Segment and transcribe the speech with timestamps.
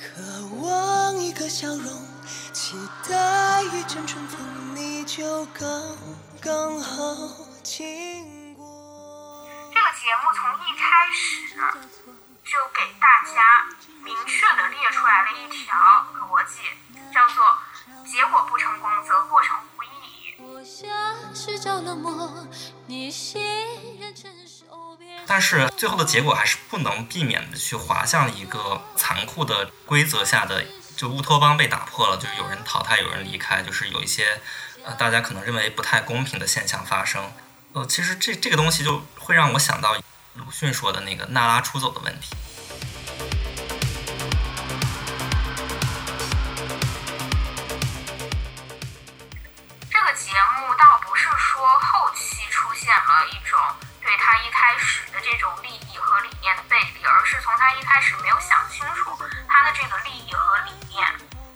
[0.00, 0.22] 渴
[0.62, 1.84] 望一个笑容，
[2.54, 2.74] 期
[3.06, 5.68] 待一阵春风，你就刚
[6.40, 7.14] 刚好
[7.62, 8.64] 经过。
[9.70, 11.52] 这个节目从一开始
[12.42, 13.68] 就给大家
[14.02, 15.76] 明确的列出来了一条
[16.18, 16.62] 逻辑，
[17.12, 17.44] 叫做
[18.10, 19.86] 结果不成功则过程无意
[20.16, 20.34] 义。
[20.40, 20.88] 我像
[21.34, 22.46] 是着了魔，
[22.86, 23.99] 你欣然承受别人。
[25.30, 30.64] 但是最后的结果还是不能避免的去滑向一个残酷的规则下的，
[30.96, 34.40] 就乌托邦被打破了，就是有人淘汰，有人离开，就是有一些
[34.84, 37.32] 呃大家可能认为不太公平的现象发生。
[37.74, 39.94] 呃，其实这这个东西就会让我想到
[40.34, 42.34] 鲁迅说的那个娜拉出走的问题。
[49.88, 53.56] 这个节目倒不是说后期出现了一种
[54.02, 59.12] 对他一开始的这种利益和理念的背离，而是从他一开始没有想清楚
[59.46, 61.06] 他的这个利益和理念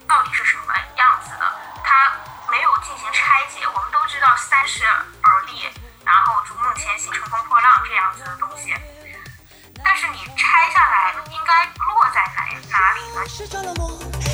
[0.07, 1.51] 到底是什么样子的，
[1.83, 2.13] 他
[2.51, 3.67] 没有进行拆解。
[3.67, 5.67] 我们都知道三十而立，
[6.05, 8.75] 然后逐梦前行、乘风破浪这样子的东西，
[9.83, 13.25] 但是你拆下来应该落在哪哪里呢？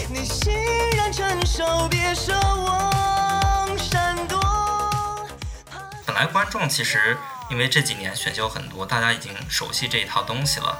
[0.09, 0.53] 你欣
[0.97, 4.41] 然承受，别奢望闪躲。
[6.05, 7.17] 本来观众其实
[7.51, 10.79] 因为这几年选秀很多，大家已经熟悉这一套东西了，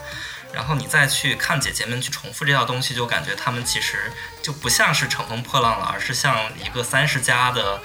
[0.53, 7.83] 然后你再去看姐姐们去重复这套东西，就感觉她们其实就不像是乘风破浪了，而是像一个三十加的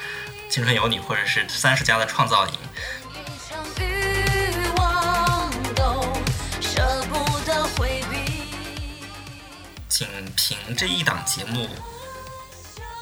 [0.49, 2.53] 青春有你，或者是三十加的创造营。
[9.87, 11.69] 仅凭这一档节目，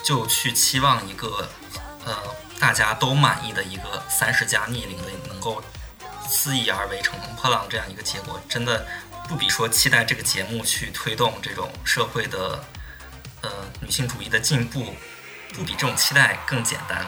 [0.03, 1.49] 就去期望一个
[2.05, 2.15] 呃
[2.63, 5.61] 大家都满意的一个三十加逆龄的能够
[6.25, 8.87] 肆意而为、乘风破浪这样一个结果，真的
[9.27, 12.63] 不比说期待这个节目去推动这种社会的
[13.41, 13.49] 呃
[13.81, 14.95] 女性主义的进步，
[15.53, 17.05] 不比这种期待更简单。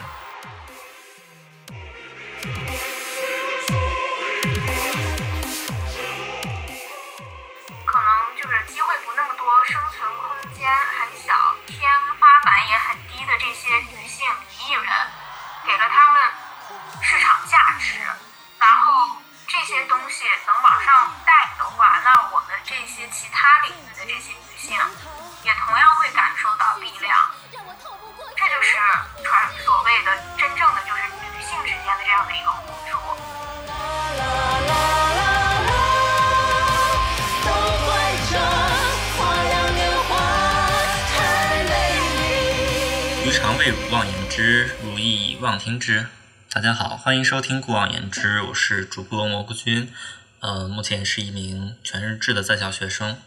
[45.66, 46.06] 听之。
[46.48, 49.92] 大家好，欢迎收听《故往言之》，我是主播蘑菇君。
[50.38, 53.18] 呃，目前是一名全日制的在校学生。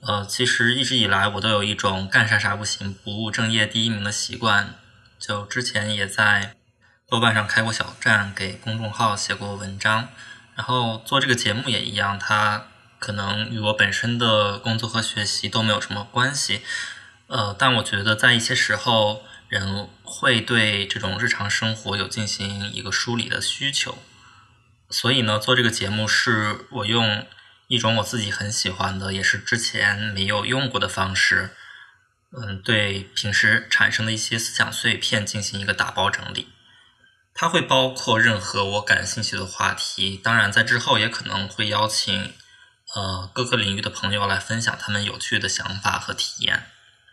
[0.00, 4.74] 呃，其实一直以来我都有一种干啥啥不行，不务正业第一名的习惯。
[5.18, 6.54] 就之前也在
[7.08, 10.10] 豆瓣上开过小站，给公众号写过文章。
[10.54, 12.66] 然后做这个节目也一样，它
[12.98, 16.60] 可能与我本身的工作和学习都没有什么关系。
[17.28, 23.98] 呃，但我觉得在一些时候，人会对这种日常生活有进行一个梳理的需求，
[24.90, 27.26] 所以呢，做这个节目是我用
[27.68, 31.50] 一种我自己很喜欢的，也是之前没有用过的方式，
[32.36, 36.48] 嗯，对平时产生的一些思想碎片进行一个打包整理。
[37.38, 42.32] 它会包括任何我感兴趣的话题，当然在之后也可能会邀请
[42.94, 46.64] 呃各个领域的朋友来分享他们有趣的想法和体验。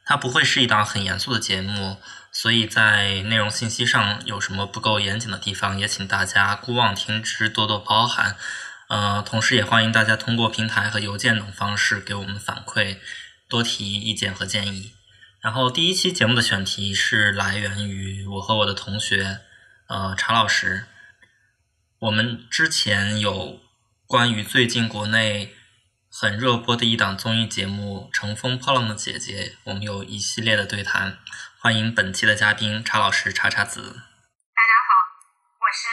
[0.05, 2.01] 它不会是一档很严肃的节目，
[2.33, 8.35] 所以在内容信息上有什么不够严谨的地方，也请大家姑妄听之，多多包涵。
[8.89, 12.97] 呃，同时也欢迎大家通过平台和邮件等方式给我们反馈，
[13.47, 14.93] 多提意见和建议。
[15.39, 19.39] 然后第一期节目的选题是来源于我和我的同学，
[19.87, 20.85] 呃，查老师。
[21.99, 23.61] 我们之前有
[24.05, 25.53] 关于最近国内
[26.13, 31.17] 很热播的一档综艺节目《乘风破浪的姐姐》，我们有一系列的对谈。
[31.57, 33.81] 欢迎本期的嘉宾查老师查查子。
[33.81, 34.89] 大家好，
[35.57, 35.89] 我是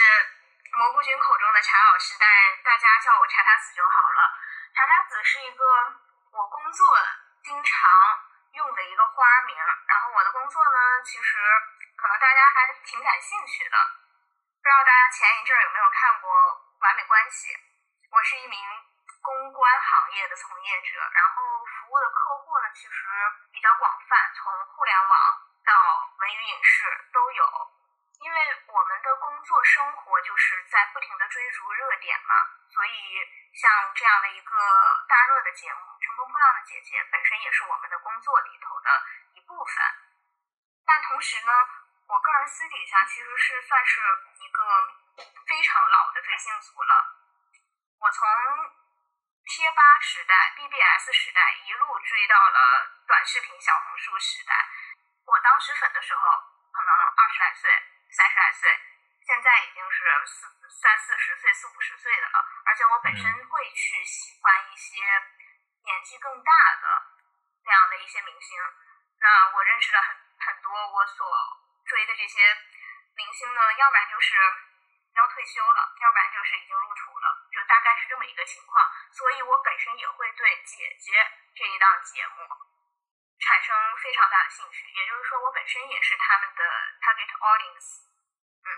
[0.77, 2.29] 蘑菇君口中的查老师，但
[2.61, 4.21] 大家叫我查查子就好了。
[4.77, 5.65] 查查子是一个
[6.37, 6.85] 我工作
[7.41, 7.73] 经常
[8.53, 11.33] 用的一个花名，然后我的工作呢，其实
[11.97, 13.75] 可能大家还挺感兴趣的。
[14.61, 16.29] 不知道大家前一阵儿有没有看过
[16.77, 17.49] 《完美关系》？
[18.13, 18.61] 我是一名
[19.21, 23.07] 公关行业的从业者，然后服务的客户呢，其实
[23.53, 25.15] 比较广泛，从互联网
[25.63, 25.73] 到
[26.17, 27.71] 文娱影视都有。
[28.21, 28.37] 因为
[28.67, 32.35] 我们的工作生活就是在不停的追逐热点嘛，
[32.69, 33.17] 所以
[33.51, 34.53] 像这样的一个
[35.09, 38.89] 大热的节目《乘风破浪的姐姐》本身也是我们的工作里头的
[39.33, 39.73] 一部分。
[40.85, 41.51] 但同时呢，
[42.05, 43.99] 我个人私底下其实是算是
[44.37, 44.61] 一个
[45.47, 46.93] 非常老的追星族了。
[47.97, 48.27] 我从
[49.45, 54.55] 贴吧时代、BBS 时代一路追到了短视频小红书时代。
[55.25, 56.21] 我当时粉的时候，
[56.71, 57.69] 可能二十来岁、
[58.09, 58.69] 三十来岁，
[59.25, 60.47] 现在已经是四
[60.81, 62.39] 三四十岁、四五十岁的了。
[62.65, 64.97] 而且我本身会去喜欢一些
[65.83, 66.51] 年纪更大
[66.81, 66.87] 的
[67.65, 68.57] 那样的一些明星。
[69.19, 70.15] 那我认识了很
[70.47, 71.27] 很多我所
[71.85, 72.41] 追的这些
[73.15, 74.35] 明星呢，要不然就是
[75.15, 78.79] 要退休了，要不然就是已经入土了，就大概是这么一个情况。
[79.11, 81.11] 所以我本身也会对姐姐
[81.55, 82.47] 这一档节目
[83.41, 86.61] 产生非常大的兴趣，也就是说，我本身也是他们的
[87.01, 87.89] target audience。
[88.63, 88.69] 嗯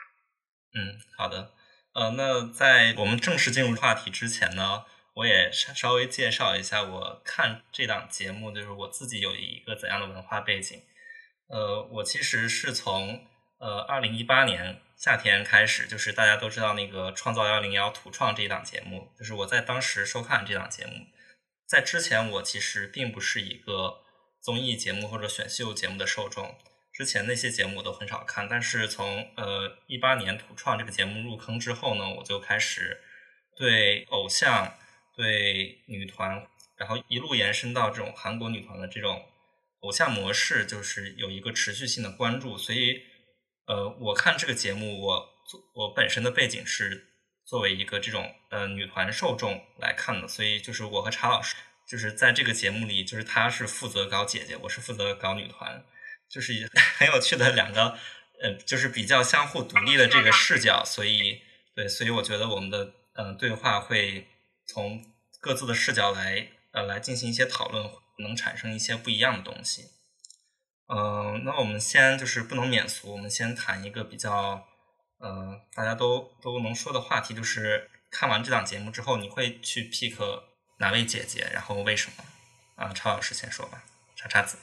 [0.74, 0.80] 嗯，
[1.18, 1.54] 好的。
[1.94, 10.82] 呃，那在我们正式进入话题之前呢，我也稍稍微介绍一下我看这档节目，就是我自己有一个怎样的文化背景。
[11.50, 13.28] 呃，我其实是从
[13.64, 21.08] 呃二零一八年夏天开始，就是大家都知道那个《创造幺零幺土创》这档节目，就是我在当时收看这档节目。
[21.66, 24.02] 在之前，我其实并不是一个
[24.42, 26.58] 综艺节目或者选秀节目的受众。
[26.92, 33.02] 之前那些节目我都很少看，但是从呃一八年土创这个节目入坑之后呢，我就开始
[33.58, 34.76] 对偶像、
[35.16, 36.46] 对女团，
[36.78, 39.26] 然后一路延伸到这种韩国女团的这种
[39.80, 42.58] 偶像模式，就是有一个持续性的关注。
[42.58, 43.02] 所以，
[43.66, 45.30] 呃，我看这个节目，我
[45.74, 47.08] 我本身的背景是
[47.46, 51.56] 作为一个这种呃女团受众来看的，所以就是我和查老师
[51.88, 55.86] 就是在这个节目里，就是他是负责搞姐姐，我是负责搞女团。
[56.30, 56.68] 就是
[56.98, 57.96] 很有趣的两个，
[58.42, 61.42] 呃，就是比较相互独立的这个视角，所以
[61.76, 64.28] 对，所以我觉得我们的嗯对话会
[64.66, 65.06] 从
[65.40, 67.88] 各自的视角来呃来进行一些讨论，
[68.18, 69.84] 能产生一些不一样的东西。
[70.88, 74.68] 嗯，那我们先就是不能免俗，我们先谈一个比较
[75.20, 80.20] 呃大家都都能说的话题，就是看完这档节目之后，你会去 pick
[80.80, 82.24] 哪位姐姐，然后为什么？
[82.76, 83.82] 啊，超老师先说吧，
[84.16, 84.58] 叉叉子。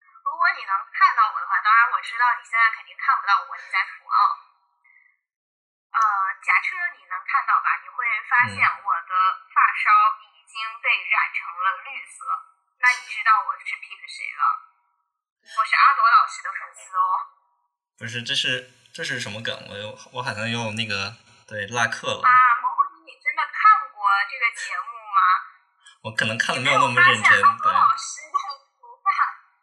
[0.00, 4.18] 如果你能看到我的话，当然我知道你现在肯定看不到我，你在土澳。
[5.90, 6.00] 呃，
[6.40, 9.12] 假设你能看到吧，你会发现我的
[9.52, 9.90] 发梢
[10.32, 12.55] 已经被染成了绿色。
[12.78, 14.44] 那你知道我是 pick 谁了？
[15.46, 17.00] 我是阿朵老师的粉丝哦。
[17.98, 19.54] 不是，这是这是什么梗？
[19.70, 22.22] 我又我好像又那个对拉客了。
[22.22, 23.58] 啊，蘑菇你，你真的看
[23.94, 25.20] 过这个节目吗？
[26.02, 27.30] 我可能看的没有那么认真。
[27.42, 28.36] 阿朵老师的
[28.78, 29.08] 头发，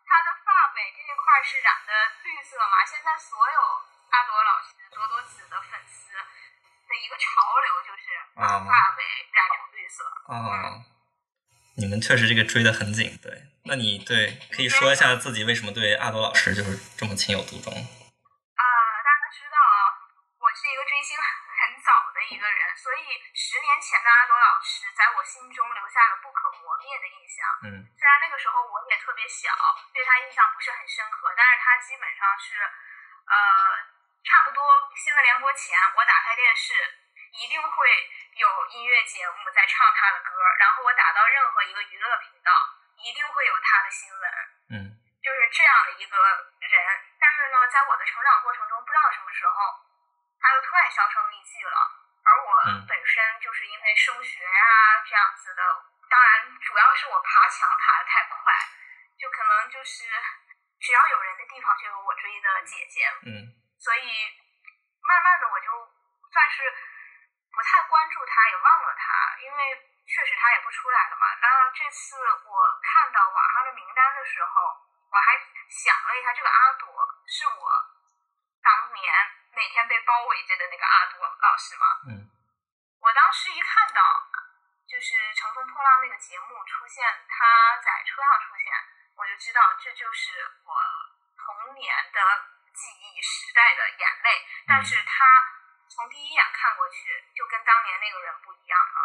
[0.04, 1.92] 他的发尾这一块是染的
[2.24, 2.33] 绿。
[2.44, 3.60] 色嘛，现在所有
[4.12, 9.01] 阿朵老师、朵朵子的粉丝的一个潮流就是把发尾
[9.31, 10.04] 染成绿色。
[10.27, 10.86] 哦，
[11.75, 13.50] 你们确实这个追的很紧，对。
[13.66, 17.72] 那你对可以说一下自己为什么对阿朵老师就是这么情有独钟？
[17.72, 18.64] 啊，
[19.02, 19.75] 大家都知道啊，
[20.38, 27.38] 我是一个追星很早的一个人，所以十年前的阿朵老师在我心中留下了不可磨灭的印象。
[27.64, 27.68] 嗯。
[27.96, 29.50] 虽然那个时候我也特别小，
[29.96, 32.60] 对他印象不是很深刻，但是他基本上是，
[33.31, 33.36] 呃，
[34.28, 34.60] 差不多
[35.00, 36.75] 新闻联播前，我打开电视，
[37.34, 42.52] 一定会有音乐节目在唱他的歌，然后我打到任何一个娱乐频道，
[42.98, 44.32] 一定会有他的新闻。
[44.70, 44.75] 嗯。
[45.24, 46.18] 就是这样的一个
[46.60, 46.75] 人，
[47.18, 49.56] 但是呢，在我的成长过程中，不知道什么时候，
[50.38, 51.80] 他又突然销声匿迹了，
[52.28, 52.52] 而我
[52.86, 55.63] 本身就是因为升学啊这样子的。
[56.10, 58.54] 当然，主要是我爬墙爬的太快，
[59.18, 60.12] 就可能就是
[60.82, 63.08] 只要有人的地方就有我追的姐姐。
[63.24, 63.48] 嗯。
[63.80, 64.28] 所以
[65.08, 65.72] 慢慢的我就
[66.32, 66.68] 算是
[67.53, 69.77] 不太关注他，也忘了他，因为
[70.10, 71.27] 确实他也不出来了嘛。
[71.39, 74.51] 那这次我看到网上的名单的时候，
[75.07, 75.38] 我还
[75.69, 76.89] 想了一下，这个阿朵
[77.27, 77.69] 是我
[78.62, 79.13] 当年
[79.53, 81.86] 每天被包围着的那个阿朵老师吗？
[82.10, 82.27] 嗯。
[83.00, 84.01] 我当时一看到。
[84.83, 88.69] 就是《乘风破浪》那个节目出现，他在车上出现，
[89.15, 90.75] 我就知道这就是我
[91.33, 92.19] 童年的
[92.69, 94.45] 记忆时代的眼泪。
[94.67, 95.25] 但是他
[95.94, 99.00] 从第一眼看过去，就跟当年那个人不一样了。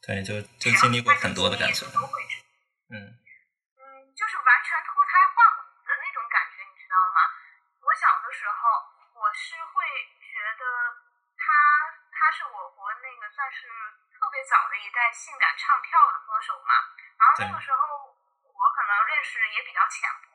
[0.00, 1.84] 对，就就经历过很多的感觉。
[1.84, 3.80] 嗯嗯，
[4.16, 7.20] 就是完全脱胎换骨的那种感觉，你知道吗？
[7.84, 8.58] 我小的时候，
[9.20, 9.84] 我是会
[10.24, 10.64] 觉得
[11.36, 11.44] 他
[12.08, 13.68] 他是我国那个算是。
[14.20, 16.76] 特别早的一代性感唱跳的歌手嘛，
[17.16, 20.29] 然后那个时候我可能认识也比较浅薄，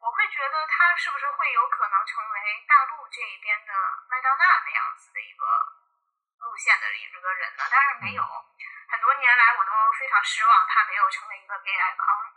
[0.00, 3.72] 我会觉得他是不是会有可能成为大陆这一边的
[4.08, 5.44] 麦当娜那样子的一个
[6.40, 7.68] 路线的一个人呢？
[7.70, 8.24] 但是没有，
[8.88, 12.32] 很多年来我都非常失望，他没有成为一个 gay icon。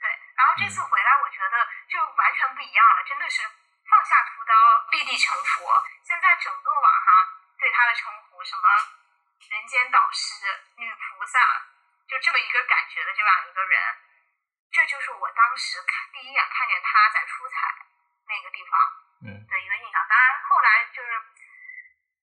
[0.00, 3.46] 对，然后这次回来，我觉得就完全不一样了，真的是
[3.84, 4.54] 放下屠刀，
[4.90, 5.76] 立地成佛。
[6.02, 7.12] 现在整个网上
[7.58, 8.64] 对他的称呼，什么
[9.50, 11.38] 人间导师、女菩萨，
[12.08, 13.78] 就这么一个感觉的这样一个人。
[14.72, 17.54] 这就是我当时看第一眼看见他在出彩
[18.26, 18.80] 那个地方，
[19.20, 20.00] 嗯，的一个印象。
[20.08, 21.12] 当然，后来就是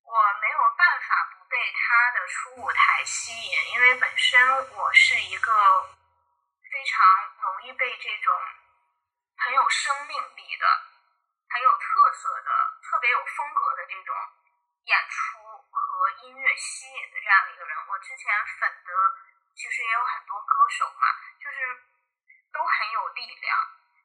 [0.02, 4.42] 我没有办法不被他的初舞台吸引，因为本身
[4.74, 5.54] 我是一个
[6.74, 7.06] 非常
[7.40, 8.34] 容易被这种
[9.38, 10.66] 很有生命力的、
[11.54, 12.50] 很有特色的、
[12.82, 14.16] 特别有风格的这种
[14.86, 15.38] 演出
[15.70, 17.78] 和音乐吸引的这样的一个人。
[17.88, 18.92] 我之前粉的
[19.54, 21.86] 其实也有很多歌手嘛，就是。
[22.54, 23.58] 都很有力量。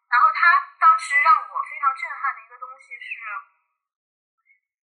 [0.05, 0.47] 然后他
[0.79, 3.11] 当时让我非常震撼的一个东西是，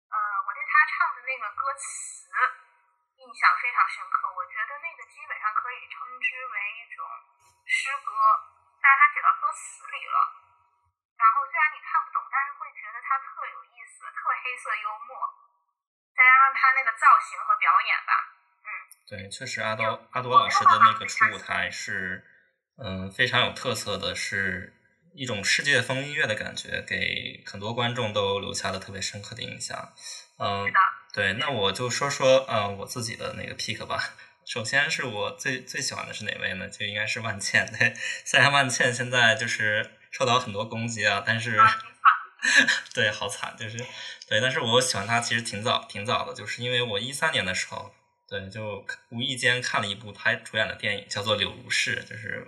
[0.09, 2.33] 呃，我对他唱的那个歌词
[3.21, 4.33] 印象非常深刻。
[4.33, 7.05] 我觉得那个基本上可以称之为一种
[7.67, 8.15] 诗歌，
[8.81, 10.17] 但是他写到歌词里了。
[11.19, 15.12] 然后虽然你看不懂，但是会觉得他特有意思，特黑色幽默，
[16.17, 18.12] 再加上他那个造型和表演吧，
[18.65, 18.69] 嗯，
[19.05, 22.25] 对，确实阿多阿多老师的那个初舞台是。
[22.80, 24.73] 嗯，非常有特色的是
[25.14, 29.92] 一种世界风音乐的感觉，给很多观众都留下了特别深刻的印象。
[30.38, 30.64] 嗯，
[31.12, 34.14] 对，那我就说说呃我自己的那个 pick 吧。
[34.47, 36.68] 首先是我最最喜欢的是哪位呢？
[36.68, 37.66] 就应该是万茜。
[37.76, 37.94] 对，
[38.25, 41.61] 虽然万茜现在就是受到很多攻击啊，但是
[42.94, 43.76] 对，好惨，就是
[44.28, 47.92] 对，但是我喜欢她其实挺早挺早的，就是因为我一三年的时候。
[48.28, 52.47] 对，就无意间看了一部他主演的电影，叫做《柳如是》，就是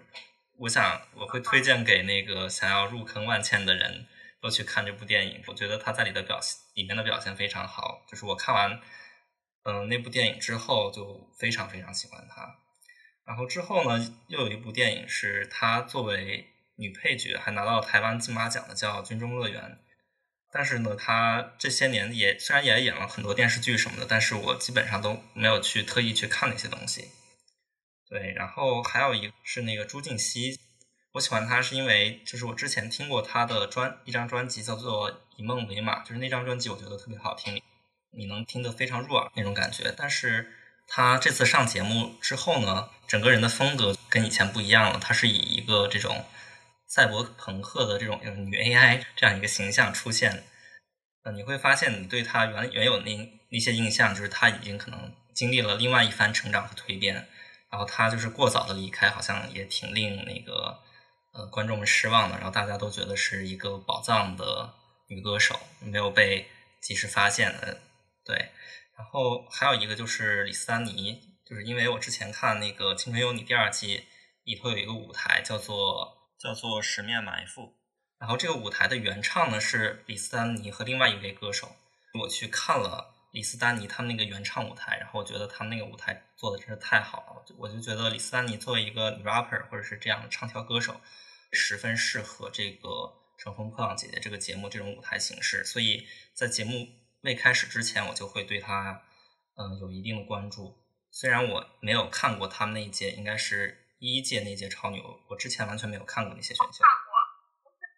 [0.59, 4.07] 我想我会推荐给那个想要入坑万茜的人
[4.43, 5.43] 都去看这部电影。
[5.47, 8.79] 我觉得他在里的表现里面的表现非常好，就是我看完
[9.65, 12.57] 嗯那部电影之后就非常非常喜欢他。
[13.25, 16.47] 然后之后呢，又有一部电影是他作为
[16.77, 19.63] 女配角还拿到台湾金马奖的，叫《军中乐园》。
[20.53, 27.11] 但是呢，他这些年也虽然也演了很多电视剧什么的，但是我基本上都没有去特意去看那些东西。
[28.09, 30.59] 对，然后还有一个是那个朱婧汐，
[31.13, 37.63] 我喜欢她是因为就是我之前听过她的专一张专辑叫做《以梦为马》，就是那张专辑我觉得特别好听，
[38.13, 39.95] 你能听得非常入耳那种感觉。
[39.97, 40.53] 但是
[40.89, 46.25] 她这次上节目之后呢，整个人的风格跟以前不一样了，她是以一个这种。
[46.91, 48.19] 赛博朋克的这种
[48.51, 50.43] 女 AI 这样一个形象出现，
[51.23, 57.15] 呃，你会发现你对她原原有那那些印象，就是她已经可能经历了另外一番成长和蜕变，
[57.71, 60.81] 然后她就是过早的离开，好像也挺令那个
[61.33, 62.35] 呃观众们失望的。
[62.39, 64.75] 然后大家都觉得是一个宝藏的
[65.07, 66.49] 女歌手，没有被
[66.83, 67.81] 及时发现的。
[68.25, 68.37] 对，
[68.99, 74.07] 然后还有一个就是李斯丹妮，就是因为我之前看那个《青春有你》第二季
[74.43, 76.19] 里头有一个舞台叫做。
[76.41, 77.63] 叫做《十面埋伏》，
[78.19, 81.77] 然后这个舞台的原唱呢是李斯丹妮和另外一位歌手。
[82.23, 87.45] 我去看了李斯丹妮他们那个原唱舞台，然后我觉得他们那个舞台做的真是太好了。
[87.59, 90.99] 我就觉得李斯丹妮作为一个 rapper 或者是这样的唱跳歌手，
[91.53, 92.89] 十分适合这个
[93.37, 95.63] 《乘风破浪姐姐》这个节目这种舞台形式。
[95.63, 96.89] 所以在节目
[97.21, 99.03] 未开始之前，我就会对他
[99.57, 100.83] 嗯有一定的关注。
[101.11, 103.77] 虽然我没有看过他们那一届，应该是。
[104.01, 106.81] 第一届那届超牛，我之前完全没有看过那些选秀。
[106.81, 107.13] 看过，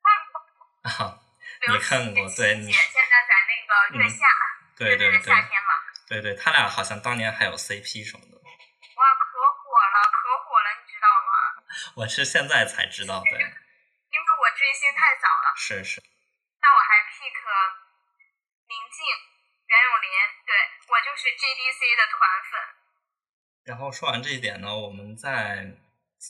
[0.03, 1.07] 看过。
[1.07, 1.23] 啊，
[1.71, 2.27] 你看过？
[2.35, 4.27] 对你现在在那个月下，
[4.75, 5.71] 对对对，夏天嘛。
[6.09, 8.35] 对对，他俩好像当年还有 CP 什么的。
[8.35, 11.63] 哇，可火了，可火了，你知道吗？
[12.03, 13.39] 我是现在才知道，对。
[14.11, 15.55] 因为我追星太早了。
[15.55, 16.03] 是是。
[16.03, 17.31] 那我还 pick
[18.67, 19.07] 宁静、
[19.71, 20.11] 袁咏琳，
[20.51, 20.51] 对
[20.91, 22.19] 我就是 GDC 的团
[22.51, 22.59] 粉。
[23.63, 25.79] 然后说完这一点呢，我们再。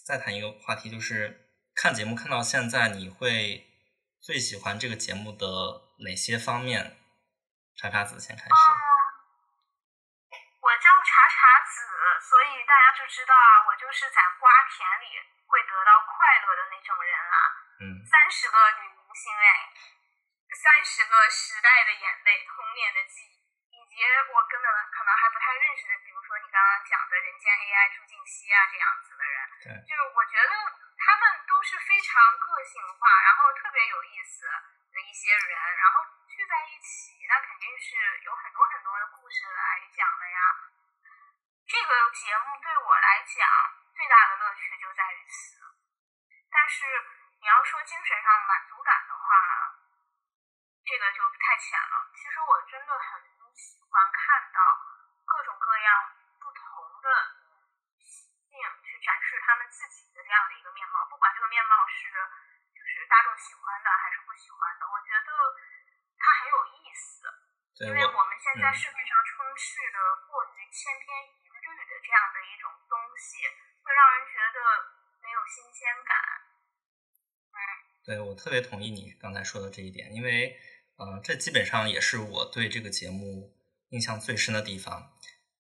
[0.07, 3.69] 再谈一个话题，就是看节目看到现在，你会
[4.21, 5.47] 最喜欢这个节目的
[6.01, 6.97] 哪些方面？
[7.77, 8.51] 茶茶子先开始。
[10.63, 11.85] 我叫茶茶子，
[12.25, 15.13] 所以大家就知道啊，我就是在瓜田里
[15.45, 17.37] 会得到快乐的那种人啊。
[17.81, 17.85] 嗯。
[18.09, 19.45] 三十个女明星哎，
[20.57, 23.32] 三十个时代的眼泪，童年的记忆。
[23.93, 24.01] 以及
[24.33, 30.53] 我根本可能还不太认识的，比如说你刚刚讲的人间 AI 朱静熙啊这样子的人，对，就是我觉得
[30.97, 37.93] 他们都是非常个性化，然后特别有意思的一些人，然后聚在一起，那肯定是
[38.25, 40.41] 有很多很多的故事来讲的呀。
[41.69, 43.45] 这个节目对我来讲
[43.93, 45.61] 最大的乐趣就在于此，
[46.49, 46.81] 但是
[47.41, 49.77] 你要说精神上满足感的话，
[50.81, 52.09] 这个就太浅了。
[52.17, 53.21] 其实我真的很
[53.93, 54.59] 喜欢看到
[55.29, 55.89] 各种各样
[56.41, 56.65] 不同
[57.05, 57.13] 的
[57.93, 62.09] 女性去展示他们自己的这样的一个面貌，不管这个面貌是
[62.73, 65.29] 就是大众喜欢的还是不喜欢的，我觉得
[66.17, 67.29] 它很有意思。
[67.85, 73.45] 因为我们现在市面上充斥的过于千篇一律的这样的一种东西，
[73.85, 74.59] 会让人觉得
[75.21, 76.17] 没有新鲜感。
[77.53, 77.61] 嗯，
[78.09, 80.57] 对我特别同意你刚才说的这一点，因为。
[80.99, 83.51] 呃，这基本上也是我对这个节目
[83.93, 85.13] 印象最深的地方，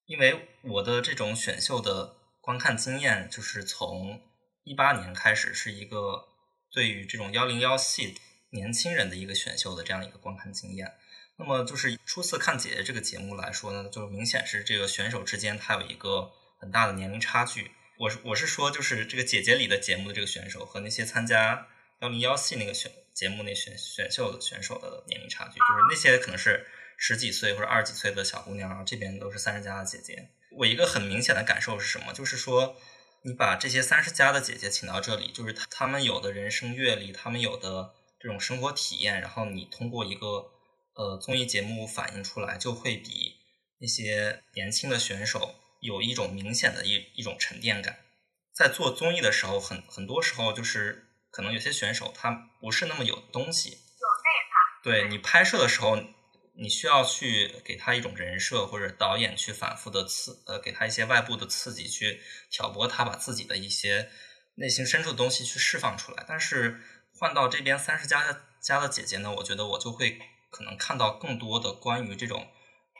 [0.06, 4.20] 因为我的这种选秀的观看经验，就是从
[4.64, 6.24] 一八年开始是一个
[6.72, 8.16] 对于这种幺零幺系
[8.50, 10.92] 年轻人的一个选秀的这样一个观看经验。
[11.38, 17.70] 那么就是初次看姐姐这个节目来说呢，就明显是这个选手之间他有一个很大的年龄差距。
[17.98, 21.68] 我是我是说，就是这个姐姐里的节目的这个选手和那些参加
[22.00, 22.90] 幺零幺系那个选。
[23.12, 26.66] 节目那选选秀的选手的年龄差距，就是那些可能是
[27.04, 30.30] 十几岁或者二十几岁的小姑娘，然后这边都是三十加的姐姐。
[30.56, 32.12] 我一个很明显的感受是什么？
[32.12, 32.76] 就是说，
[33.25, 40.26] 你把这些三十加的姐姐请到这里，就是她们有的人生阅历，她们有的这种生活体验，然后你通过一个
[40.94, 43.35] 呃综艺节目反映出来，就会比
[43.80, 47.99] 那些年轻的选手有一种明显的一一种沉淀感。
[48.54, 51.09] 在做综艺的时候，很很多时候就是。
[51.35, 52.30] 可能有些选手他
[52.61, 54.82] 不是那么有东西，有内涵。
[54.85, 55.97] 对你拍摄的时候，
[56.54, 64.11] 你需要去给他一种人设，或者导演去反复的刺，呃，给他一些外部的刺激，去挑拨他把自己的一些
[64.54, 66.25] 内心深处的东西去释放出来。
[66.28, 66.80] 但是
[67.18, 70.18] 换到这边三十加加的姐姐呢，我觉得我就会
[70.50, 72.47] 可能看到更多的关于这种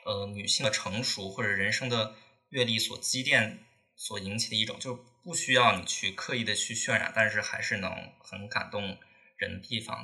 [0.05, 2.15] 呃女性的成熟或者人生的
[2.49, 3.65] 阅历所积淀。
[3.95, 8.97] 所引起的一种，就不需要你去刻意的去渲染，但是还是能很感动
[9.37, 10.03] 人的地方。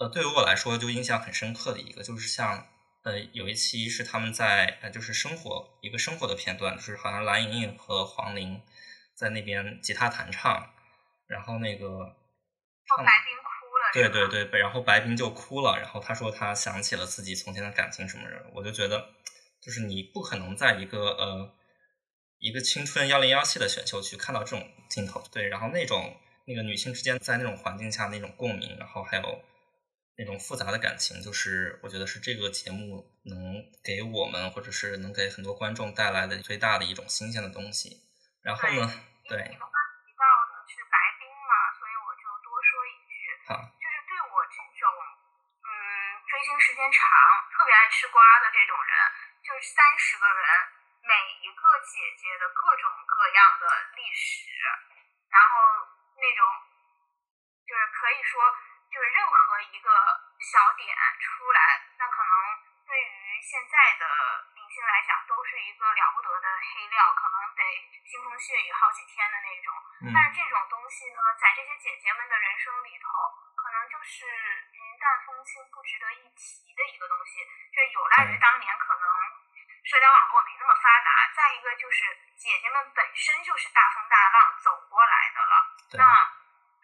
[0.00, 2.66] 呃，对于我来说，就印象很深刻的一个，就是像
[3.04, 8.62] 呃有一期是他们在呃就是生活一个生活的片段，就是好像蓝盈莹和黄龄
[9.14, 10.72] 在那边吉他弹唱，
[11.26, 11.86] 然后那个
[12.96, 19.06] 白冰哭了，对对对，然后白冰就哭了，然后他说他想起了自己从前的感情什么的，我就觉得
[19.62, 21.54] 就是你不可能在一个呃。
[22.42, 29.42] 一个青春幺零幺七的选秀去看到这种镜头，对，然后那种那个女性之间在那种环境下那种共鸣，然后还有
[30.20, 38.04] 那种复杂的感情，就是我觉得是这个节目能给我们或者是能给很多观众带来的最大的一种新鲜的东西。
[38.44, 38.84] 然后呢，
[39.24, 39.40] 对。
[39.48, 43.12] 你们刚提到的是白冰嘛，所以我就多说一句，
[43.48, 44.84] 好，就是对我这种
[45.64, 45.68] 嗯
[46.28, 47.00] 追星时间长、
[47.56, 48.92] 特别爱吃瓜的这种人，
[49.40, 50.44] 就是三十个人。
[51.00, 53.64] 每一个姐姐的各种各样的
[53.96, 54.52] 历史，
[55.32, 55.56] 然后
[56.20, 56.44] 那种
[57.64, 58.36] 就是可以说，
[58.90, 59.88] 就是任何一个
[60.38, 62.32] 小点出来，那可能
[62.86, 64.04] 对于现在的
[64.54, 67.62] 明星来讲，都是一个了不得的黑料，可能得
[68.04, 69.70] 腥风血雨好几天的那种。
[70.12, 73.08] 但是这种东西呢，在这些姐姐们的人生里头，
[73.54, 74.26] 可能就是
[74.72, 79.06] 云淡风轻、不值得一提的一个东西，这有赖于当年可能。
[79.80, 82.04] 社交网络没那么发达，再一个就是
[82.36, 85.54] 姐姐们本身就是大风大浪走过来的了，
[85.96, 86.04] 那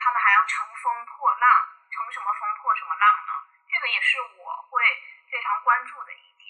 [0.01, 3.32] 他们还要乘风破浪，乘什么风破什么浪呢？
[3.64, 4.85] 这个也是我会
[5.32, 6.44] 非常关注的一点。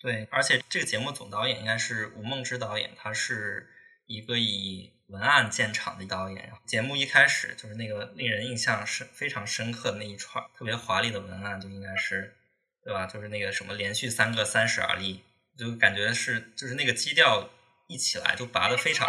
[0.00, 3.68] 对，而且这个节目总导演应该是吴梦之导演，他是
[4.06, 6.52] 一个以文案见长的导演。
[6.64, 12.34] 节目一开始就是那个令人印象深非常深刻的那一串特别华丽的文案，就应该是
[12.82, 13.06] 对吧？
[13.06, 15.22] 就是那个什么连续三个三十而立。
[15.58, 17.48] 就感觉是，就是那个基调
[17.88, 19.08] 一起来就拔得非常，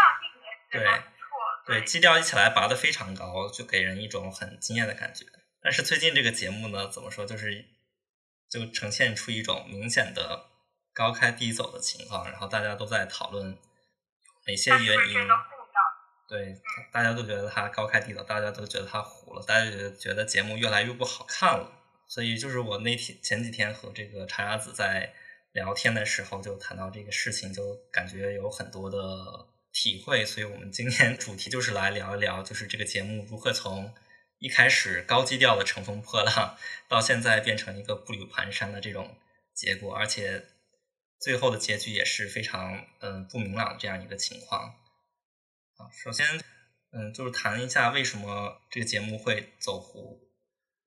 [0.72, 0.82] 对，
[1.68, 5.26] 对，基调一起来拔得非常高，就给人一种很惊艳的感觉。
[5.62, 7.66] 但是最近这个节目呢，怎么说，就是
[8.50, 10.46] 就呈现出一种明显的
[10.94, 13.58] 高开低走的情况，然后大家都在讨论
[14.48, 15.28] 哪些原因，
[16.30, 16.56] 对，
[16.92, 21.72] 大家都觉得它高开低走，大家都觉得它糊了，大家觉得觉得节目越来越不好看了。
[22.08, 25.14] 所以就是我那天前几天和这个茶鸭子在。
[25.54, 28.98] 聊天的时候就谈到这个事情，就感觉有很多的
[29.80, 33.94] 体会，所以我们今天主题就是来聊一聊，就是这个节目如何从
[34.40, 39.16] 一开始高基调的乘风破浪，到现在变成一个步履蹒跚的这种
[39.54, 40.46] 结果，而且
[41.20, 44.80] 最后的结局也是非常嗯不明朗这样一个情况。
[45.76, 46.26] 啊，首先
[46.92, 50.27] 嗯就是谈一下为什么这个节目会走糊。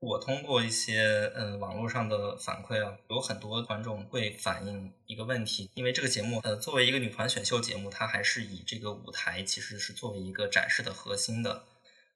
[0.01, 11.65] 我通过一些嗯网络上的反馈啊，有很多观众会反映一个问题，因为这个节目呃作为一个女团选秀节目，它还是以这个舞台其实是作为一个展示的核心的。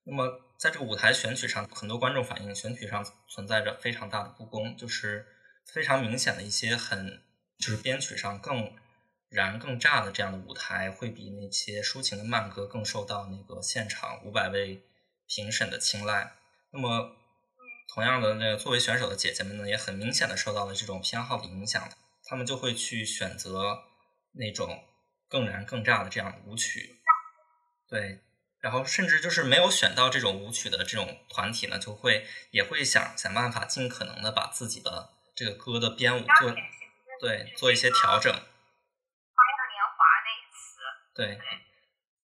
[0.05, 5.27] 那么在这个舞台选取上，很多观众反映选取上存在着非常大的不公，就是
[5.67, 7.23] 非常明显的一些很
[7.59, 8.73] 就是编曲上更
[9.29, 14.83] 燃更炸的这样的舞台，会比那些抒情的慢歌更受到那个现场五百位
[15.27, 16.33] 评审的青睐。
[16.71, 17.15] 那么
[17.93, 21.89] 同样的，那个作为选手的姐姐们呢，也很明显的受到了这种偏好的影响，
[22.25, 23.85] 他们就会去选择
[24.33, 24.85] 那种
[25.29, 27.01] 更燃更炸的这样的舞曲，
[27.89, 28.21] 对。
[28.61, 36.51] 然后甚至就是没有选到这种舞曲的这种团体呢，就会也会想想办法，尽可能的把自己的这个歌的编舞做
[37.21, 38.33] 对做一些调整。
[38.33, 38.49] 花样
[39.69, 40.81] 年华那一次，
[41.15, 41.39] 对，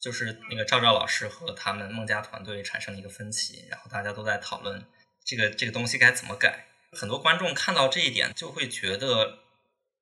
[0.01, 4.83] 就是那个赵赵老师和他们孟佳团队产生了一个分歧，然后大家都在讨论
[5.25, 6.67] 这个这个东西该怎么改。
[6.93, 9.39] 很多观众看到这一点，就会觉得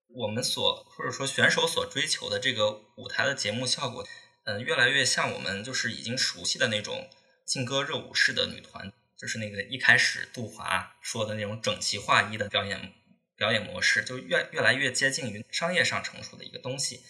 [0.08, 4.06] 我们所或者说选手所追求的这个舞台的节目效果。
[4.44, 7.10] 嗯，越来越像我们就是已经熟悉的那种
[7.44, 12.94] 劲歌热舞式的女团，就是那个一开始杜华说的那种整齐划一的表演
[13.36, 17.02] 表演模式，就越越来越接近于商业上成熟的一个东西，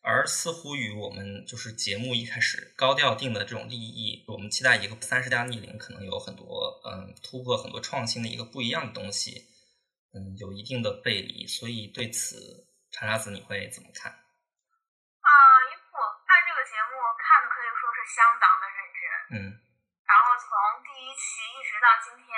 [0.00, 9.44] 而似乎与我们就是节目一开始高调定的这种利益，我们期待一个三十加逆龄可能有很多嗯突破很多创新的一个不一样的东西，
[10.14, 14.12] 嗯，有一定的背离，所以对此查查子你会怎么看？
[14.12, 15.30] 啊，
[15.68, 19.02] 因为我看这个节目看的可以说是相当的认真，
[19.34, 19.36] 嗯，
[20.08, 20.48] 然后从
[20.86, 22.32] 第一期一直到今天，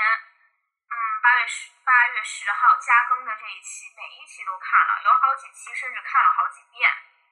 [0.90, 6.82] 嗯，八月十八月十号加更的这一期，每一期都看了，有好几期甚至看了好几遍，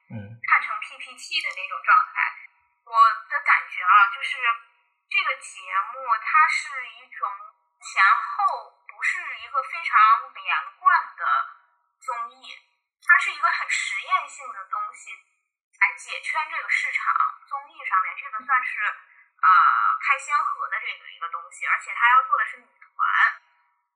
[0.09, 2.33] 看成 PPT 的那种状态。
[2.85, 2.93] 我
[3.29, 4.37] 的感觉啊，就是
[5.09, 5.61] 这个节
[5.93, 7.29] 目它是一种
[7.81, 11.23] 前后不是一个非常连贯的
[12.01, 12.57] 综艺，
[13.05, 15.13] 它是一个很实验性的东西。
[15.79, 17.13] 来解圈这个市场，
[17.47, 23.07] 综艺上面这个算是啊开先河的这个一个东西，而且他要做的是女团，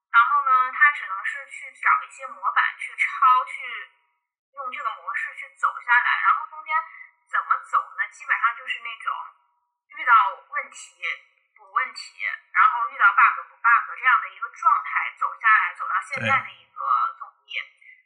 [0.10, 3.92] 然后呢，他只能是去找一些模板去抄，去
[4.54, 6.76] 用这个模式去走下来，然后中间
[7.30, 8.08] 怎么走呢？
[8.12, 9.14] 基本上就是那种
[9.98, 10.14] 遇到
[10.50, 11.02] 问题
[11.58, 17.58] 补问题，然后遇到 bug 补 bug 这样的一个状态走下来，走到现在的一个综艺。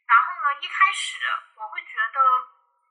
[0.07, 1.23] 然后呢，一开始
[1.55, 2.19] 我会觉得。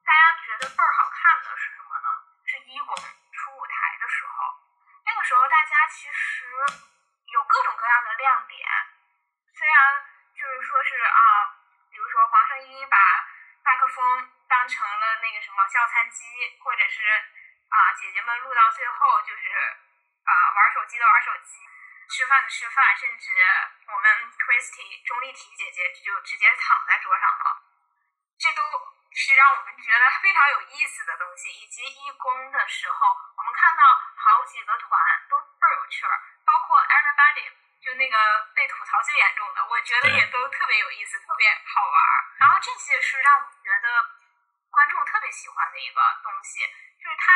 [0.07, 2.09] 大家觉得倍儿好看的是什么呢？
[2.47, 4.55] 是一公出舞台的时候，
[5.05, 6.47] 那个时候大家其实
[7.27, 8.63] 有各种各样的亮点。
[9.51, 11.59] 虽然就是说是啊，
[11.91, 12.97] 比如说黄圣依把
[13.67, 16.23] 麦克风当成了那个什么叫餐机，
[16.63, 17.03] 或者是
[17.69, 19.51] 啊姐姐们录到最后就是
[20.23, 21.59] 啊玩手机的玩手机，
[22.09, 23.27] 吃饭的吃饭，甚至
[23.91, 27.61] 我们 Christy 钟丽缇姐姐就直接躺在桌上了，
[28.39, 28.63] 这都。
[29.17, 33.83] 是让我们觉得非常有意思的东西，以及义工的时候，我们看到
[34.15, 35.01] 好几个团
[35.31, 36.13] 都倍儿有趣儿，
[36.45, 37.49] 包括 Everybody
[37.81, 38.17] 就那个
[38.55, 42.17] 被吐槽最严重的，我觉得也都特别有意思，特别好玩儿。
[42.37, 43.41] 然后这些是让
[43.87, 44.11] 得
[44.71, 46.67] 观众特别喜欢的一个东西，
[46.99, 47.33] 就是它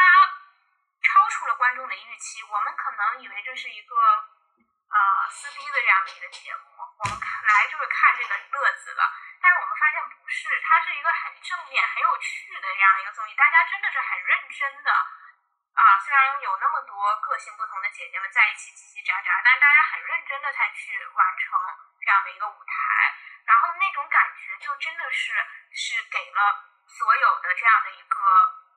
[1.03, 2.43] 超出了观众的预期。
[2.43, 4.99] 我们可能以为这是一个呃
[5.31, 9.03] 撕逼的这样的一个节目，我们看来就是看这个乐子的。
[9.41, 15.99] 但是我们发现不是，它是一个很正面、很有趣的这样一个综艺，大家真的是很认真的啊。
[16.05, 21.57] 虽然有那么多个性不同的姐姐们在一起叽叽喳喳，但大家很认真的才去完成
[22.05, 23.00] 这样的一个舞台。
[24.61, 25.33] 就真的是
[25.73, 28.19] 是给了所有的这样的一个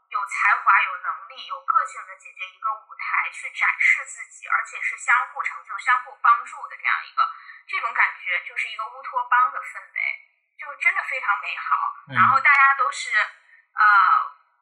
[0.09, 7.27] 有才华、有能力、有个性的姐姐一个舞台去展示自己，而且是相互成就、相互帮助的这样一个
[7.67, 10.29] 这种感觉，就是一个乌托邦的氛围。
[10.53, 11.75] 就真的非常美好，
[12.13, 13.83] 然后大家都是呃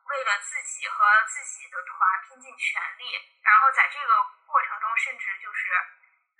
[0.07, 3.11] 为了自己和自己的团拼尽全力，
[3.43, 5.67] 然后在这个过程中，甚至就是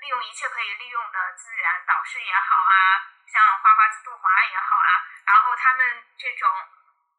[0.01, 4.91] 利用一切可以利用的资源，导师也好啊，像花花子杜华也好啊，
[5.25, 6.49] 然后他们这种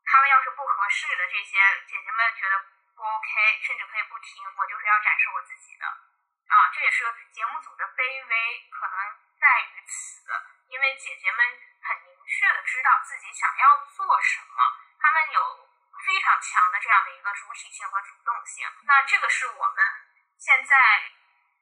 [0.05, 2.59] 他们要是不合适的这些姐姐们觉得
[2.95, 8.97] 不 OK，甚至可以不听，我就是要展示我自己的啊，这也是节目组的卑微，可能
[9.38, 10.29] 在于此，
[10.68, 11.38] 因为姐姐们
[11.81, 12.12] 很明。
[12.33, 14.57] 确的知道自己想要做什么，
[14.99, 15.68] 他们有
[16.07, 18.66] 非常强的这样的一个主体性和主动性。
[18.85, 19.85] 那这个是我们
[20.38, 21.12] 现在，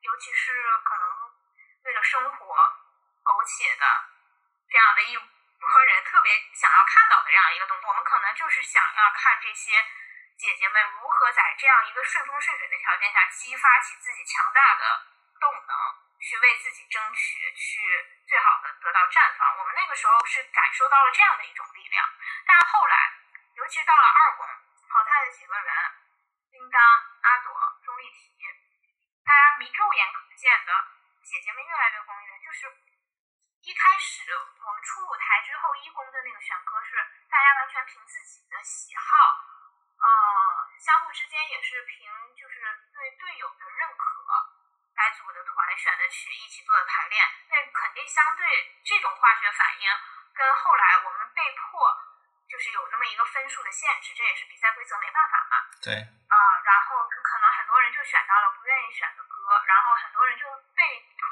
[0.00, 1.09] 尤其是可能
[1.84, 2.54] 为了生活
[3.22, 3.84] 苟且的
[4.68, 7.86] 这样的一波人特别想要看到的这样一个东西。
[7.86, 9.72] 我们可能就是想要看这些
[10.36, 15.06] 姐姐们如何在这样一个顺风顺水的条件下，激发起自己强大的
[15.40, 15.74] 动能。
[16.20, 17.80] 去为自己争取，去
[18.28, 19.56] 最好的得到绽放。
[19.56, 22.04] 我们那个时候是感受到了这样的一种力量，
[22.44, 23.10] 但是后来，
[23.56, 25.74] 尤其到了二公淘汰的几个人，
[26.52, 26.82] 叮当、
[27.22, 28.52] 阿朵、钟丽缇，
[29.24, 30.72] 大大家明肉眼可见的，
[31.22, 32.66] 姐姐们越来越公约，就是
[33.62, 36.96] 一开始我们出舞台之后，一公的那个选歌是
[37.28, 39.14] 大家完全凭自己的喜好，
[40.00, 40.08] 呃，
[40.78, 42.60] 相互之间也是凭就是
[42.92, 44.04] 对队友的认可
[44.96, 49.88] 来组的团，选的曲，一起做的排练，那肯定相对这种化学反应，
[50.34, 51.88] 跟后来我们被迫
[52.48, 55.56] 就是有那么一个分数的限制，这也是比赛规则没办法嘛。
[55.80, 55.94] 对。
[56.30, 60.84] 啊，然后可能很多人就选到了不愿意选的歌，然后很多人就被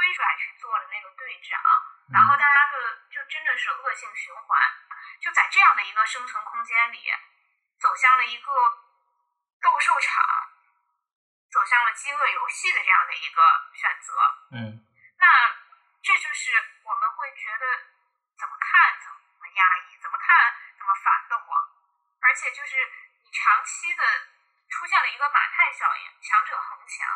[0.09, 1.61] 推出来去做了那个队长，
[2.09, 4.59] 然后大家的就真的是恶性循环，
[5.21, 7.13] 就在这样的一个生存空间里，
[7.79, 8.51] 走向了一个
[9.61, 10.25] 斗兽场，
[11.53, 13.43] 走向了饥饿游戏的这样的一个
[13.75, 14.17] 选择。
[14.57, 14.81] 嗯。
[15.21, 15.27] 那
[16.01, 17.67] 这就是我们会觉得
[18.41, 21.69] 怎么看怎么压抑，怎么看怎么烦得慌，
[22.23, 22.77] 而且就是
[23.21, 24.03] 你长期的。
[24.71, 27.09] 出现了一个马太效应，强者恒强。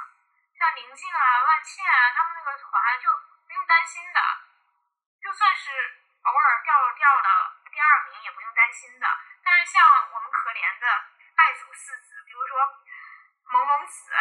[0.62, 2.70] 像宁静啊、万茜啊，他们那个团
[3.03, 4.20] 就不用担心的，
[5.18, 5.75] 就算是
[6.22, 9.07] 偶尔掉掉了第二名也不用担心的。
[9.42, 9.83] 但是像
[10.14, 10.87] 我们可怜的
[11.35, 12.62] 爱组四子，比如说
[13.51, 14.14] 萌萌子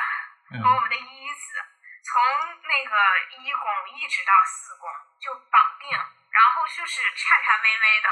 [0.66, 1.62] 和我们的依依子，
[2.02, 2.18] 从
[2.66, 2.98] 那个
[3.38, 4.90] 一公一直到四公
[5.22, 8.10] 就绑定，然后就是颤颤巍巍的，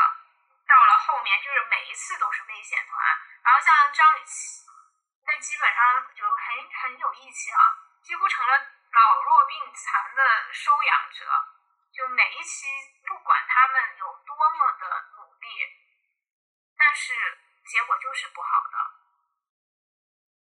[0.69, 2.93] 到了后面就是每一次都是危险团。
[3.41, 4.69] 然后像张雨绮。
[5.25, 7.61] 那基本上就很很有义气啊，
[8.01, 8.53] 几乎成了
[8.91, 11.25] 老弱病残的收养者。
[11.91, 12.67] 就每一期，
[13.07, 15.47] 不管他们有多么的努力，
[16.77, 17.13] 但是
[17.65, 18.77] 结果就是不好的。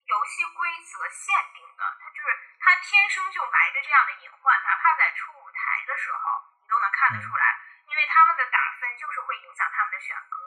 [0.04, 6.20] 游戏规则限定的，他就是他天生就埋着这样的隐患，哪怕在初舞台的时候，
[6.60, 10.38] 你都能看得出来，因为他们的打分就是会影响他们的选歌。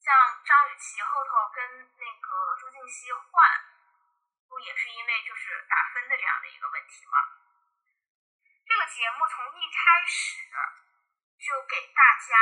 [0.00, 3.44] 像张雨绮后头跟那个朱婧汐换，
[4.48, 7.18] 不也是因为就是打分的这样的一个问题吗？
[8.66, 10.42] 这个节目从一开始
[11.38, 12.34] 就给大家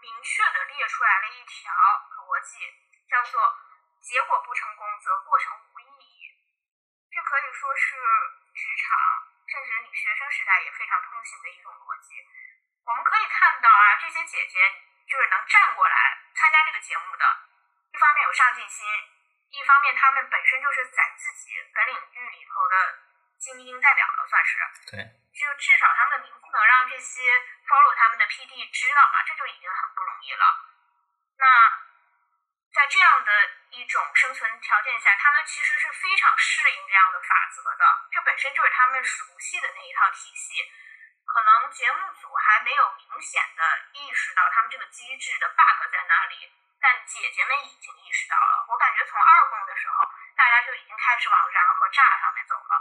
[0.00, 1.72] 明确的列出来了一条
[2.16, 2.64] 逻辑，
[3.08, 3.58] 叫做
[4.00, 6.30] 结果不成功则过程无意义。
[7.10, 7.96] 这可以说是
[8.54, 8.96] 职场
[9.46, 12.14] 甚至你学生时代也非常通行的一种逻辑。
[12.86, 14.86] 我们可以看到啊，这些姐姐。
[15.10, 17.24] 就是能站过来参加这个节目的，
[17.90, 18.86] 一方面有上进心，
[19.50, 22.74] 一方面他们本身就是在自己本领域里头的
[23.38, 24.58] 精英代表了，算是。
[24.90, 25.20] 对。
[25.30, 27.22] 就至少他们的名字能让这些
[27.66, 30.44] follow 他们的 PD 知道嘛，这就已经很不容易了。
[31.38, 31.46] 那
[32.74, 33.30] 在这样的
[33.70, 40.70] 一种生存条件下，他们其实是非常适应这样的法则的，这本身就是他们熟悉的那一套体系。
[41.30, 43.62] 可能节目组还没有明显的
[43.94, 48.66] 意识到他们这个机制的 bug 在哪里，但姐姐们已经意识到了。
[48.66, 52.74] 我感觉从二公的时候，大家就已经开始往燃和炸上面走了，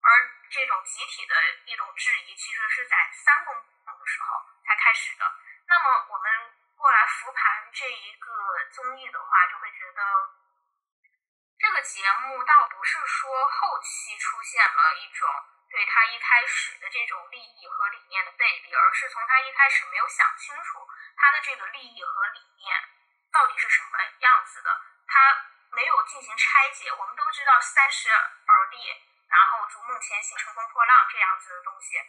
[0.00, 0.08] 而
[0.48, 5.30] 这种集体的一种质疑，其实是在三公的时候才开始的。
[5.68, 10.02] 那么我们过来复盘这一个综艺的话，就会觉得
[11.58, 15.28] 这个节目倒不是说后期出现了一种。
[15.70, 22.74] 对他一开始的这种利益和理念的背离，而是从他一开始没有想清楚他的这个利益和理念
[23.32, 26.90] 到底是什么样子的，他没有进行拆解。
[26.90, 28.90] 我们都知道“三十而立”，
[29.30, 32.02] 然后“逐梦前行，乘风破浪”这样子的东西，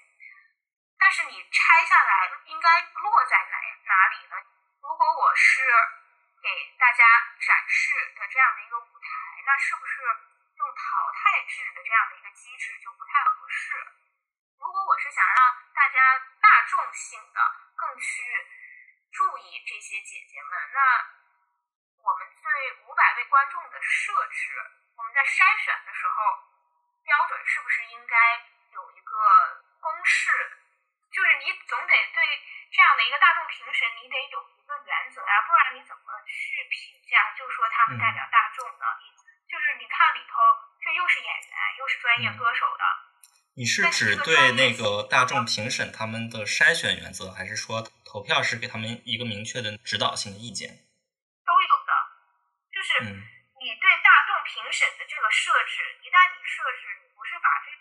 [0.97, 4.35] 但是你拆下来应该落在哪哪里呢？
[4.81, 5.61] 如果我是
[6.41, 7.05] 给大家
[7.39, 10.30] 展示的这样的一个舞台，那是不是？
[10.61, 13.73] 用淘汰制的这样的一个机制就不太合适。
[14.61, 15.97] 如果我是想让大家
[16.39, 17.41] 大众性的
[17.75, 18.21] 更去
[19.11, 20.79] 注意这些姐姐们，那
[21.97, 24.53] 我们对五百位观众的设置，
[24.97, 26.45] 我们在筛选的时候
[27.03, 28.15] 标准是不是应该
[28.69, 30.29] 有一个公式？
[31.11, 32.21] 就是你总得对
[32.71, 37.33] 这样的一个大众评审，你得有一个原则呀，不然你怎么去评价？
[37.35, 38.85] 就说他们代表大众呢？
[39.51, 40.39] 就是你看里头，
[40.79, 42.83] 这又是演员，又是专业歌手的。
[43.59, 50.71] 你是指对那个大众评审他们的筛选原则，还是说投票是给他们一个明确的指导性的意见？
[51.43, 51.91] 都有的，
[52.71, 53.03] 就是
[53.59, 57.75] 你对大众评审的这个设置，一旦你设置，你不是把这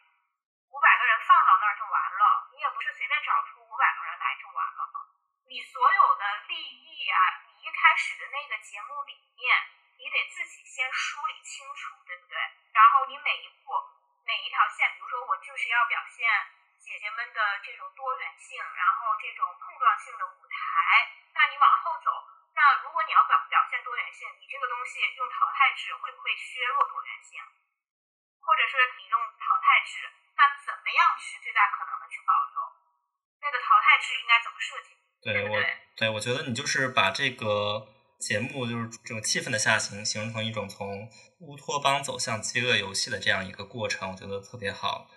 [0.75, 4.83] 五百个人放到那儿就完了，你也不是随便找出五百个人来就完了。
[5.47, 9.79] 你所有的利益啊，你一开始的那个节目理念。
[10.01, 12.41] 你得自己先梳理清楚，对不对？
[12.73, 13.69] 然后你每一步、
[14.25, 16.25] 每一条线，比如说我就是要表现
[16.81, 21.05] 姐姐们的这种多元性，然后这种碰撞性的舞台，
[21.37, 22.09] 那你往后走，
[22.57, 27.37] 那如果你要表表现多元性，你这个东西用淘汰制会不会削弱多元性？
[28.41, 32.57] 或者是你用淘汰制，那怎么样去最大可能的去保留？
[33.45, 34.97] 那个淘汰制应该怎么设计？
[35.21, 35.61] 对我，
[35.97, 37.85] 对我觉得你就是把这个
[38.21, 45.11] 节目就是这种气氛的下行形成一种从乌托邦走向饥饿游戏的这样一个过程，我觉得特别好。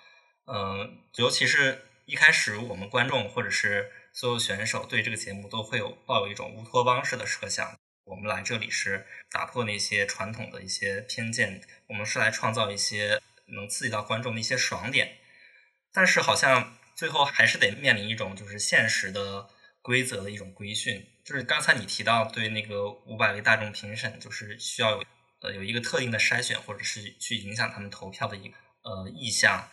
[0.45, 7.77] 嗯，尤其是一开始我们观众或者是所有选手对这个节目都会有抱有一种乌托邦式的设想。
[8.05, 15.17] 我们来这里是打破那些传统的一些偏见，我们是来创造一些能刺激到观众的一些爽点。
[15.93, 19.47] 但是好像最后还是得面临一种就是现实的
[19.83, 25.03] 规则的一种规训，就是刚才你提到对那个五百位大众评审，就是需要有
[25.41, 29.69] 呃有一个特定的筛选，或者是去影响他们投票的一呃意向。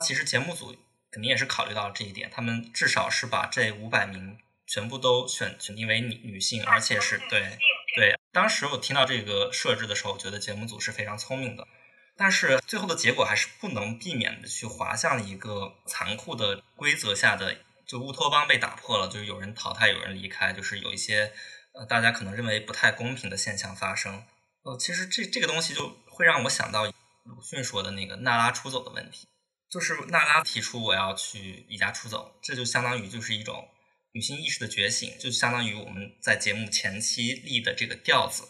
[0.00, 0.76] 其实节目组
[1.10, 7.56] 肯定也是考虑到这一点，他们至少是把这五百名全部都选选定为女女性，而且是对。
[7.94, 11.68] 对，当时我听到这个设置的时候，我觉得节目组是非常聪明的，
[12.16, 17.58] 但是最后的结果还是不能避免的去滑向一个残酷的规则下的，
[17.92, 21.30] 就乌托邦被打破了，就是有人淘汰，有人离开，就是有一些
[21.74, 24.24] 呃大家可能认为不太公平的现象发生。
[24.62, 29.28] 呃，其实这这个东西就会让我想到鲁迅说的那个娜拉出走的问题，
[29.70, 33.68] 就是娜拉提出我要去离家出走，这就相当于就是一种。
[34.14, 38.46] 女性意识的觉醒，就相当于我们在节目前期立的这个调子，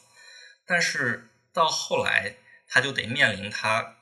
[0.66, 2.34] 但是到后来，
[2.66, 3.98] 她就得面临她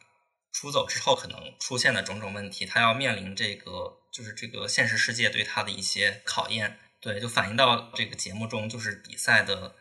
[0.52, 9.74] 出走之后可能出现的种种问题，他要面临这个就是这个现实世界对他的一些考验，对，就反映到这个节目中，就是比赛的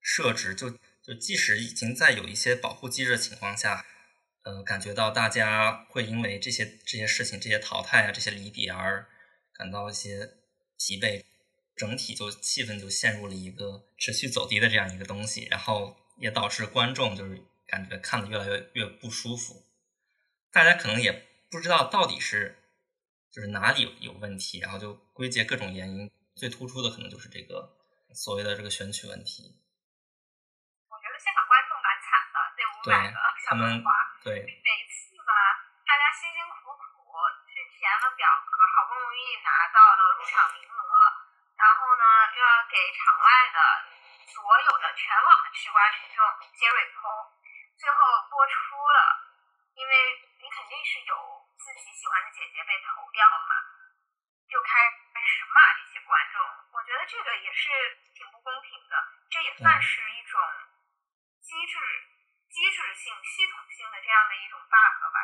[0.00, 0.70] 设置，就
[1.02, 3.86] 就即使已经在有一些保护机制的情况下，
[4.42, 9.06] 呃，感觉到大家会因为这些这些事情、这些淘汰啊、这些离别而
[9.54, 10.34] 感到一些。
[10.80, 11.24] 疲惫，
[11.76, 19.60] 整体就气氛就陷入了一个持续走低的这样一个东西，然后也导致观众就是感觉看的越来越越不舒服。
[20.52, 21.12] 大家可能也
[21.50, 22.58] 不知道到底是
[23.30, 27.76] 就是哪里有有问题，然后就归结各种原因，最突出的可能就是这个
[28.14, 29.58] 所谓的这个选取问题。
[30.88, 33.82] 我觉得现场观众蛮惨的，那五百个他们
[34.24, 35.32] 对每次吧，
[35.86, 37.12] 大家辛辛苦苦
[37.46, 40.82] 去填了表格，好不容易拿到了入场名额，
[41.56, 42.04] 然后呢。
[42.38, 43.58] 又要给场外的
[44.30, 46.22] 所有的全网的吃瓜群众
[46.54, 47.02] 接瑞通，
[47.74, 47.98] 最后
[48.30, 49.27] 播出了，
[49.78, 49.94] 因为
[50.42, 51.14] 你肯定是有
[51.54, 53.54] 自己喜欢的姐姐被投掉嘛，
[54.50, 54.74] 就开
[55.22, 56.42] 始骂这些观众。
[56.74, 57.70] 我觉得这个也是
[58.10, 58.94] 挺不公平的，
[59.30, 60.34] 这也算是一种
[61.38, 61.78] 机制、
[62.50, 65.18] 机制性、系统性的这样的一种 bug 吧。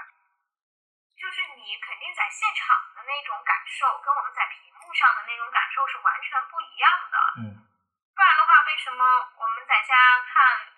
[1.19, 7.19] 就是你肯定在现场的那种感受，跟我们在屏幕上的那种感受是完全不一样的。
[7.43, 7.43] 嗯，
[8.15, 9.03] 不然的话，为什么
[9.35, 9.95] 我们在家
[10.31, 10.71] 看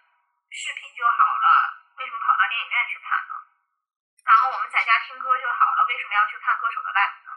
[0.48, 1.84] 视频就好了？
[1.96, 3.34] 为什么跑到电影院去看呢？
[4.26, 7.30] 然后我们在家听歌就好了，为什么要去看歌手的 live 呢？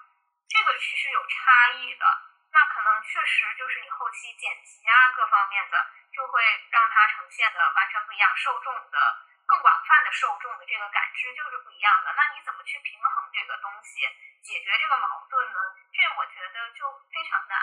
[0.49, 2.05] 这个其实有差异的。
[2.49, 5.77] 那可能确实就是你后期剪辑啊各方面的，
[6.11, 6.41] 就会
[6.73, 8.97] 让它呈现的完全不一样，受众的。
[9.45, 14.01] 更广泛的受众的这个感知就是不一样的，那你怎么去平衡这个东西，
[14.41, 15.57] 解决这个矛盾呢？
[15.93, 17.57] 这我觉得就非常难，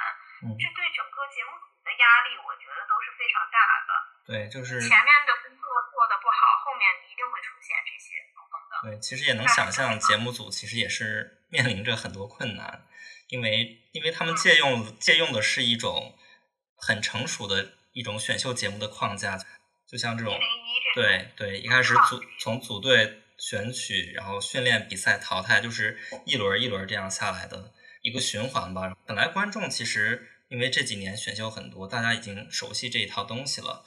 [0.59, 3.91] 这对整个节目组的压力，我觉得都是非常大的。
[4.27, 5.66] 对，就是前面的工作
[8.87, 12.87] 对，其实也能想象，节目组其实也是面临着很多困难，
[13.27, 16.15] 因为因为他们借用借用的是一种
[16.77, 19.45] 很成熟的一种选秀节目的框架。
[19.89, 20.39] 就像这种，
[20.95, 27.73] 对对，一开始组从组队选取，然后训练、比赛、淘汰，就是一轮一轮这样下来的
[28.03, 28.97] 一个循环吧。
[29.05, 33.85] 本来观众其实因为这几年选秀很多，大家已经熟悉这一套东西了，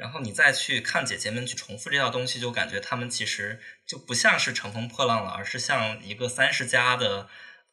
[0.00, 7.28] 然后你再去看姐姐们去重复这套东西，就感觉她们其实就不像是乘风破浪了，而是像一个三十加的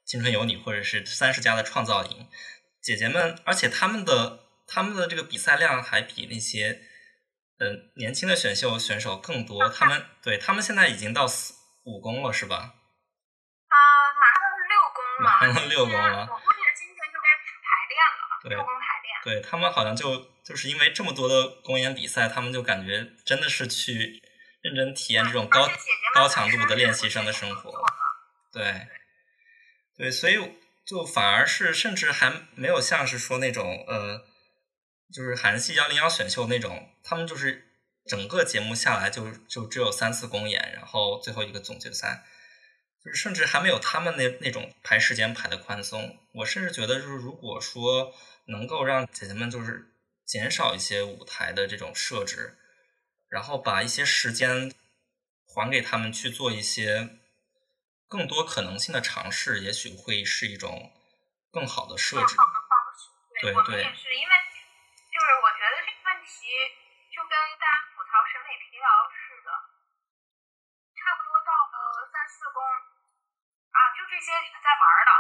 [0.05, 2.27] 青春有你，或者是三十加的创造营。
[2.81, 6.81] 姐姐们，而且他们的他们的这个比赛量还比那些。
[7.59, 11.55] 嗯，年轻的选秀选手更多，他们对他们现在已经到四
[11.86, 12.55] 五公了，是吧？
[12.55, 13.75] 啊，
[14.21, 16.19] 马上六公了，马上六公了。
[16.19, 17.34] 我估计今天就该
[17.65, 19.09] 排练了，六公排练。
[19.23, 24.22] 对他们好像就就是因为这么多的公演比赛，他们就感觉真的是去
[24.62, 25.68] 认真体验这种高
[26.14, 27.72] 高强度的练习生的生活。
[28.54, 28.88] 对，
[29.98, 30.38] 对，所以
[30.86, 34.26] 就反而是甚至还没有像是说那种呃。
[35.10, 37.64] 就是韩系幺零幺选秀那种，他们就是
[38.06, 42.26] 整个节目下来就就只有三次公演，然后最后一个总决赛，
[43.02, 46.18] 就是甚至还没有他们那那种排时间排的宽松。
[46.34, 48.14] 我甚至觉得，就是如果说
[48.48, 49.93] 能够让姐姐们就是
[50.28, 52.59] 减少一些舞台的这种设置，
[53.30, 54.75] 然后把一些时间
[55.47, 57.17] 还给他们去做一些
[58.09, 60.91] 更多可能性的尝试，也许会是一种
[61.49, 62.36] 更好的设置。
[62.36, 63.07] 更好的方式。
[63.39, 64.34] 对我们对也是，因为
[65.07, 66.51] 就是我觉得这个问题
[67.15, 69.15] 就跟大家吐槽审美疲劳似
[69.47, 69.49] 的，
[70.91, 72.59] 差不多到了三四公
[73.71, 75.11] 啊，就这些人在玩了。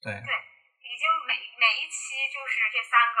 [0.00, 0.32] 对对，
[0.80, 3.20] 已经每每一期就是这三个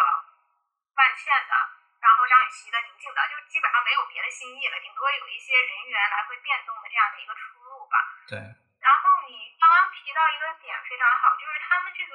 [0.96, 1.54] 万茜的，
[2.00, 7.96] 然后张雨绮的、宁静的，就基本上没有别的新意了，顶多有一些人员来回变动的这样的一个出入吧。
[8.26, 8.38] 对
[8.80, 12.14] 然后你刚刚提到一个点非常好，就是他们这个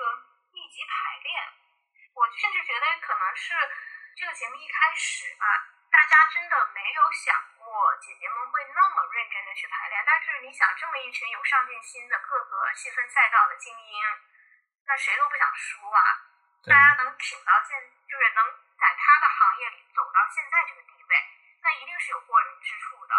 [0.52, 1.54] 密集排练，
[2.16, 3.54] 我甚至觉得可能是
[4.16, 5.46] 这个节目一开始吧，
[5.92, 7.68] 大家真的没有想过
[8.00, 10.04] 姐姐们会那么认真的去排练。
[10.06, 14.06] 但是你想，这么一群有上进心的各个细分赛道的精英，
[14.88, 16.00] 那谁都不想输啊！
[16.64, 18.40] 大家能挺到现，就是能
[18.82, 21.14] 在他的行业里走到现在这个地位，
[21.62, 23.14] 那一定是有过人之处的。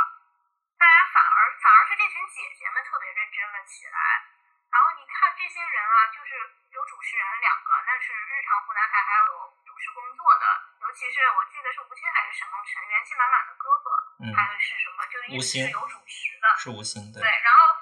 [0.75, 4.27] 大家反而反而是这群姐姐们特别认真了起来。
[4.73, 6.35] 然后你看这些人啊，就是
[6.75, 10.47] 有主持人两个，那是日常湖南台还有主持工作的，
[10.81, 13.91] 尤其是我记得是吴昕还是沈梦辰，元气满满的哥哥，
[14.25, 16.49] 嗯还有是什么，就是一直是有主持的。
[16.59, 17.79] 是吴昕对对，然后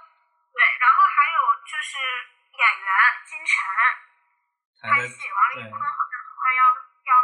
[0.53, 1.97] 对，然后还有就是
[2.59, 2.91] 演员
[3.25, 3.57] 金晨
[4.83, 5.81] 拍戏，王丽对坤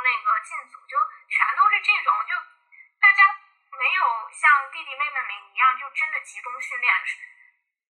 [0.07, 0.95] 那个进组，就
[1.27, 2.33] 全都是这种，就
[3.03, 3.27] 大家
[3.75, 6.95] 没有像弟弟妹妹们一样，就真的集中训练，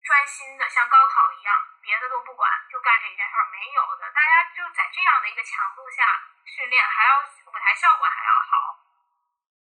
[0.00, 1.52] 专心的像高考一样，
[1.82, 4.10] 别的都不管，就干这一件事儿，没有的。
[4.12, 6.00] 大家就在这样的一个强度下
[6.48, 8.56] 训练，还要舞台效果还要好，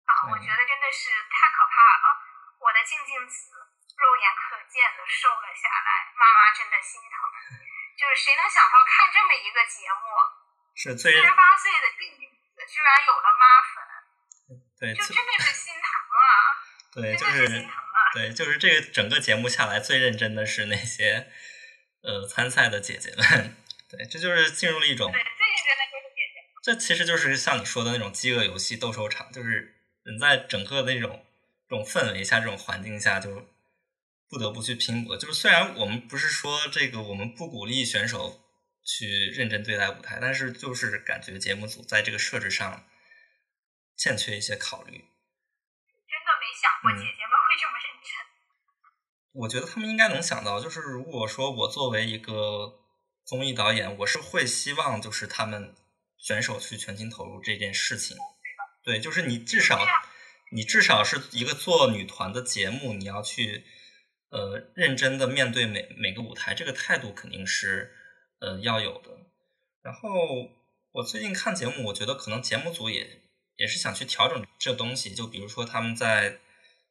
[0.09, 2.17] 啊，我觉得真的是太可怕了。
[2.65, 3.53] 我的静静子
[3.99, 7.61] 肉眼可见的瘦了下来，妈妈真的心疼。
[7.99, 10.01] 就是谁能想到看这么一个节目，
[10.75, 13.75] 是最四十八岁的静静子居然有了妈粉，
[14.79, 15.85] 对最就真的是心疼
[16.17, 16.25] 啊，
[16.95, 17.99] 对就是是心疼啊。
[18.15, 21.31] 对，就是这个整个节目下来最认真的是那些
[22.03, 23.57] 呃参赛的姐姐们，
[23.89, 26.45] 对，这就是进入了一种对，最认真的就是姐姐。
[26.63, 31.25] 这其实就是像你说的那种饥饿游戏、斗兽场，就是人在整个的那种
[31.69, 33.49] 这种氛围下、这种环境下，就
[34.29, 35.17] 不得不去拼搏。
[35.17, 38.41] 就是虽然我们不是说这个我们不鼓励选手
[38.85, 42.87] 去认真对待舞台，但是就是感觉节目组在这个设置上
[43.97, 44.93] 欠缺一些考虑。
[44.93, 48.11] 真的没想过嗯姐姐们会这么认真。
[49.35, 52.81] 我觉得他们应该能想到，就是如果说我作为一个
[53.25, 55.75] 综艺导演，我是会希望就是他们
[56.19, 58.17] 选手去全情投入这件事情。
[58.85, 59.87] 对，就是你至少
[60.51, 63.65] 你至少是一个做女团的节目，你要去
[64.31, 67.97] 呃认真的面对每每个舞台，这个态度肯定是
[68.43, 69.11] 呃要有的。
[69.83, 70.11] 然后
[70.93, 73.23] 我最近看节目，我觉得可能节目组也
[73.57, 76.41] 也是想去调整这东西，就比如说他们在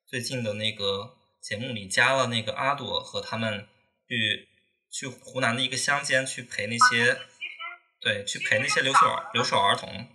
[0.08, 3.68] 最近的那个节目里加了那个阿朵和他们
[4.08, 4.48] 去
[4.90, 7.20] 去湖南的一个乡间去陪那些
[8.00, 9.00] 对去陪那些留守
[9.34, 10.08] 留守儿童，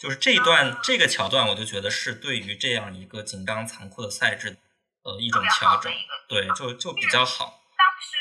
[0.00, 4.56] 就是这一段这个桥段，我就觉得是对于这样一个紧张残酷的赛制
[5.02, 5.92] 呃一种调整
[6.28, 8.16] 对，就就比较好，当时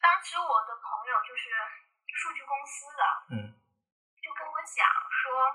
[0.00, 1.50] 当时我的朋友就是
[2.14, 3.54] 数据公司的，嗯
[4.20, 5.54] 就跟我讲说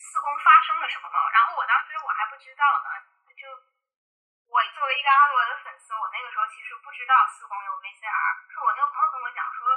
[0.00, 2.88] 四公发生了什么，然后我当时我还不知道呢，
[3.36, 3.44] 就
[4.48, 9.68] 我作为一个阿罗的粉丝，我那个时候其实不知道四公有 VCR，是我那个朋友跟我讲说，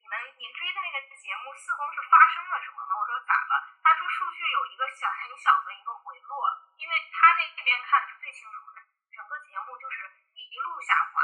[0.00, 2.90] 你们您追的那个节目四公是发生了什么吗？
[2.98, 3.52] 我说咋了？
[3.84, 6.48] 他说数据有一个小很小的一个回落，
[6.80, 8.80] 因为他那边看的是最清楚的，
[9.12, 11.20] 整个节目就是一路下滑，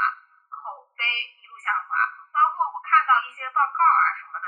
[0.47, 1.03] 口碑
[1.41, 1.89] 一路下滑，
[2.31, 4.47] 包括我看到一些报告啊什么的，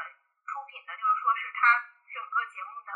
[0.54, 1.82] 出品的就是说是它
[2.14, 2.94] 整个节目的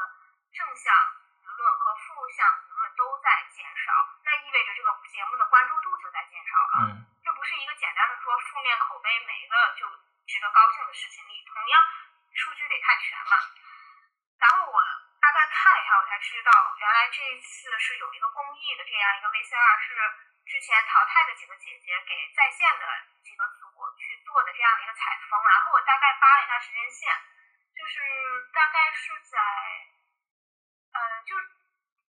[0.54, 0.94] 正向
[1.42, 3.90] 舆论和负向舆论都在减少，
[4.22, 6.94] 那意味着这个节目的关注度就在减少了。
[6.94, 9.90] 嗯这不是一个简单的说负面口碑没了就
[10.30, 11.82] 值得高兴的事情，你同样
[12.32, 13.36] 数据得看全嘛。
[14.38, 14.78] 然后我
[15.20, 19.92] 大概看了一下，我才知道原来这一次是有一个公益的这样一个 VCR，是
[20.46, 22.86] 之前淘汰的几个姐姐给在线的
[23.26, 25.42] 几个组去做的这样的一个采风。
[25.52, 27.12] 然后我大概扒了一下时间线，
[27.88, 28.04] 就是
[28.52, 29.40] 大概是在，
[30.92, 31.40] 呃，就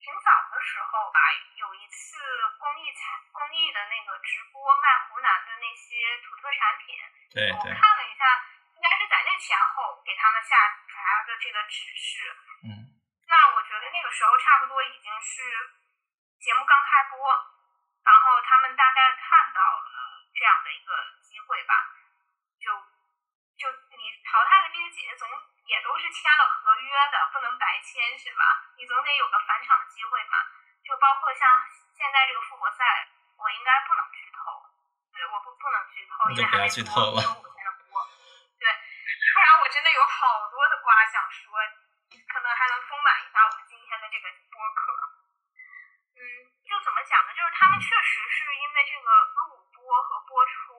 [0.00, 1.20] 挺早的时候吧，
[1.60, 2.16] 有一次
[2.56, 8.24] 公益采公益的那个直播卖湖南的那些土特产品，我对我看了一下，
[8.72, 10.56] 应该是在那前后给他们下
[10.88, 12.32] 达的这个指示。
[12.64, 12.88] 嗯
[13.28, 15.44] 那我觉得那个时候差不多已经是
[16.40, 21.92] 节目刚开播，然后他们大概看到了这样的一个机会吧，
[22.56, 22.72] 就
[23.60, 25.28] 就你淘汰的这些姐姐总
[25.68, 28.42] 也都是签了合约的，不能白签是吧？
[28.76, 30.40] 你总得有个返场的机会嘛。
[30.80, 31.44] 就包括像
[31.92, 32.80] 现在这个复活赛，
[33.36, 34.64] 我应该不能剧透，
[35.12, 38.00] 对，我不不能剧透，因为还没播，我才能播。
[38.56, 41.52] 对，不然我真的有好多的瓜想说，
[42.32, 44.80] 可能还能丰满一下我们今天的这个播客。
[46.16, 46.24] 嗯，
[46.64, 47.36] 就怎么讲呢？
[47.36, 49.08] 就是他们确实是因为这个
[49.44, 50.72] 录播和播出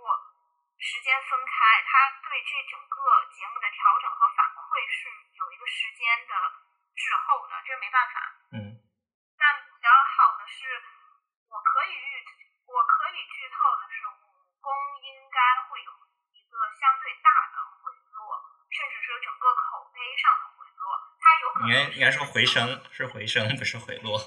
[0.80, 2.97] 时间分开，他对这整个
[3.36, 6.34] 节目的调整和反馈是有一个时间的
[6.95, 8.15] 滞后的，这没办法。
[8.55, 8.80] 嗯。
[9.36, 10.80] 但比较好的是，
[11.51, 12.23] 我可以预，
[12.67, 14.67] 我可以剧透的是，武功
[15.03, 15.91] 应该会有
[16.32, 18.39] 一个相对大的回落，
[18.71, 20.84] 甚至是整个口碑上的回落。
[21.19, 24.19] 它有可能应该应该说回升，是回升，不是回落。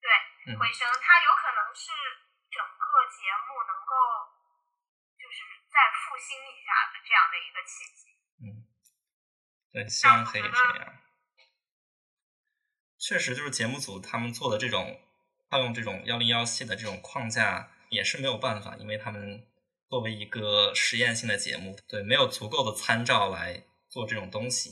[0.00, 1.92] 对，回升，它有可能是
[2.52, 4.33] 整个节目能够就是
[5.74, 8.14] 再复兴一下的这样的一个契机。
[8.46, 8.62] 嗯，
[9.72, 11.02] 对，希望可以这样。
[12.96, 15.02] 确实，就是节目组他们做的这种，
[15.50, 19.46] 套用这种幺零幺系的这种框架也是没有办法，因为他们
[19.90, 24.70] 作为一个实验性的节目，对，没有足够的参照来做这种东西。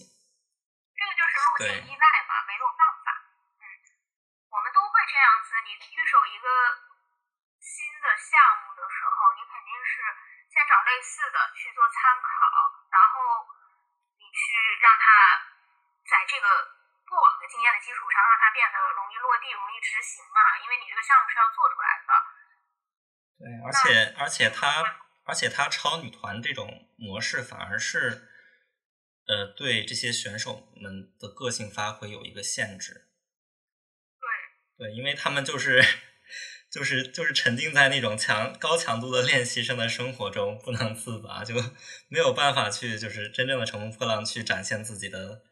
[0.94, 3.06] 这个就是路线依赖嘛，没有办法。
[3.58, 3.62] 嗯，
[4.48, 5.52] 我们都会这样子。
[5.66, 6.46] 你遇手一个
[7.60, 8.32] 新的项
[8.64, 9.92] 目的时候，你肯定是
[10.48, 12.28] 先找类似的去做参考，
[12.92, 13.40] 然后
[14.20, 15.40] 你去让它
[16.04, 16.46] 在这个。
[17.12, 20.40] 过往的经验的基础上，让它变得容易落地、容易执行嘛？
[20.64, 22.08] 因为你这个项目是要做出来的。
[23.36, 24.80] 对，而且而且它
[25.26, 28.30] 而且它超女团这种模式反而是，
[29.26, 33.12] 呃，对这些选手们的个性发挥有一个限制。
[34.78, 34.88] 对。
[34.88, 35.84] 对，因为他们就是
[36.72, 41.54] 就是就是沉浸在那种强高强度的练习生的生活中不能自拔，就
[42.08, 45.42] 没有办法去就是真正的乘风破浪去展现自己的。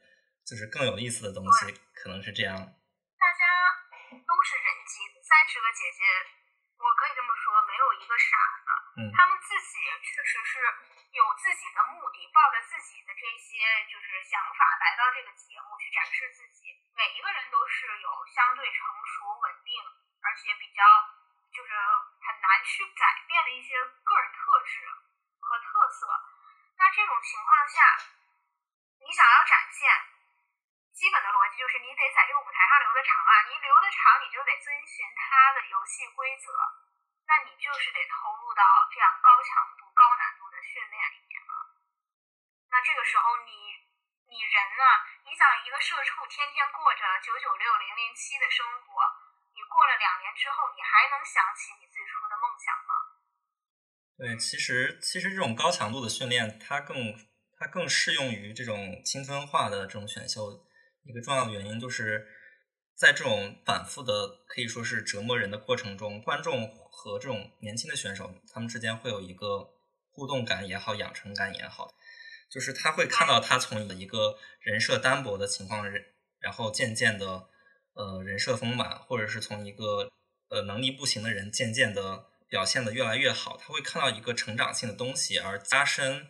[0.41, 2.59] 就是更有意思的东西，可能是这样。
[2.59, 3.45] 大家
[4.11, 6.03] 都是人精，三十个姐姐，
[6.75, 8.35] 我可以这么说，没有一个傻
[8.67, 8.69] 的。
[8.99, 9.01] 嗯。
[9.15, 10.59] 他们自己确实是
[11.15, 16.75] 有自己的目的，抱着自己的这些就是想法来到这个节目去展示自己。
[16.99, 19.71] 每一个人都是有相对成熟、稳定，
[20.23, 20.83] 而且比较
[21.53, 21.73] 就是
[22.21, 24.87] 很难去改变的一些个人特质
[25.41, 26.07] 和特色。
[26.77, 27.83] 那这种情况下，
[29.01, 29.89] 你想要展现。
[30.91, 36.53] 基本的逻辑就是你得在这个舞台上留的长啊，你留的长，你就得遵循他的游戏规则，
[37.25, 38.63] 那你就是得投入到
[38.93, 41.73] 这样高强度、高难度的训练里面了。
[42.69, 43.81] 那这个时候，你
[44.29, 44.85] 你人呢？
[45.25, 49.01] 你想一个社畜天天过着九九六、零零七的生活，
[49.71, 52.93] 过了两年之后，你还能想起你最初的梦想吗？
[54.19, 57.15] 对，其实其实这种高强度的训练，它更
[57.57, 60.67] 它更适用于这种青春化的这种选秀。
[61.05, 62.27] 一个重要的原因就是，
[62.95, 69.73] 在这种反复的可以说是折磨人的过程中，观众和这种年轻的选手，他们之间会有一个
[70.11, 71.95] 互动感也好，养成感也好，
[72.51, 75.91] 就是他会看到他从一个人设单薄的情况，
[76.39, 77.49] 然后渐渐的
[78.01, 80.11] 呃人设丰满，或者是从一个
[80.49, 82.03] 呃能力不行的人渐渐的
[82.49, 86.29] 表现的越来越好，他会看到一个成长性的东西，而加深。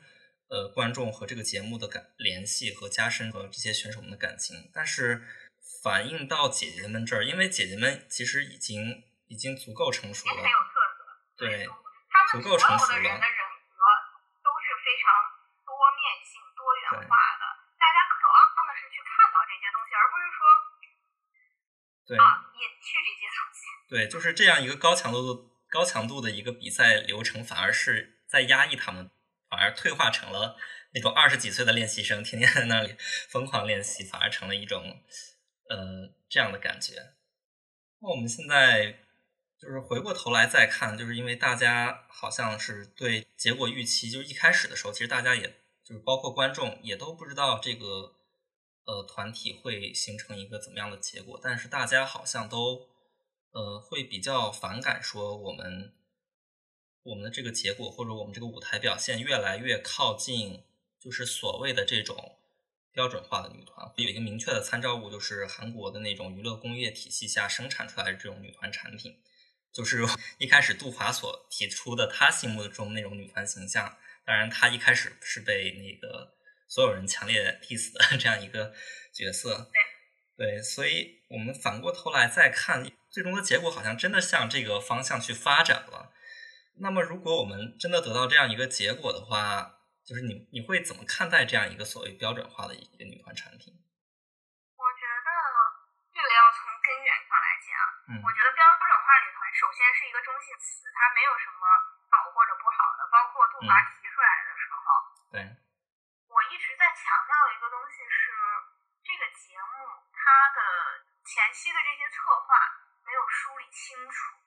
[0.53, 5.23] 呃，观众和这个节目的感联系和加深和这些选手们的感情，但是
[5.81, 11.69] 反映到姐姐们这儿，因为姐姐们其实已经已经足够成熟了，很有特色，对，
[12.33, 12.99] 足够成熟了。
[12.99, 13.15] 人
[22.11, 23.59] 对啊隐去这些东西。
[23.89, 25.41] 对，就是这样一个高强度的
[25.71, 29.09] 高强度的一个比赛流程，反而是在压抑他们。
[29.51, 30.57] 反而退化成了
[30.95, 32.95] 那种二十几岁的练习生，天天在那里
[33.29, 35.03] 疯狂练习，反而成了一种
[35.69, 37.15] 呃这样的感觉。
[38.01, 39.01] 那我们现在
[39.59, 45.43] 就是回过头来再看，就是因为大家好像是对结果预期，就是一开始的时候，其实大家也
[45.83, 48.15] 就是包括观众也都不知道这个
[48.85, 52.89] 呃团体会形成一个怎么样的结果，但是大家好像都
[53.53, 55.95] 呃会比较反感说我们。
[57.03, 60.65] 我们的这个结果，或者我们这个舞台表现越来越靠近，
[61.01, 62.37] 就是所谓的这种
[62.93, 69.19] 标准化的女团，有一个明确的参照物，就是韩国的那种娱乐工业体系下生产出来的这种女团产品，
[69.73, 70.07] 就是
[70.37, 73.97] 一开始杜华所提出的他心目中那种女团形象。
[74.27, 76.35] 当然，他一开始是被那个
[76.71, 78.73] 所有人强烈 diss 的这样一个
[79.13, 79.69] 角色。
[80.39, 86.15] 对，对所以我们反过头来再看，最终的结果好像真的向这个方向去发展了。
[86.79, 93.75] 那么，如果我们真的得到这样一个结果的话，就是你你会怎么看待这样一个所谓标准化的一个女团产品？
[94.79, 95.29] 我觉得
[96.15, 97.69] 这个要从根源上来讲。
[98.09, 98.23] 嗯。
[98.23, 101.67] 我觉得标准化女团首先是一个中性词，它没有什么
[102.09, 103.05] 好或者不好的。
[103.11, 104.87] 包括杜华提出来的时候，
[105.35, 105.37] 对，
[106.31, 108.31] 我一直在强调的一个东西是，
[109.03, 112.55] 这个节目它的前期的这些策划
[113.05, 114.39] 没有梳理清楚，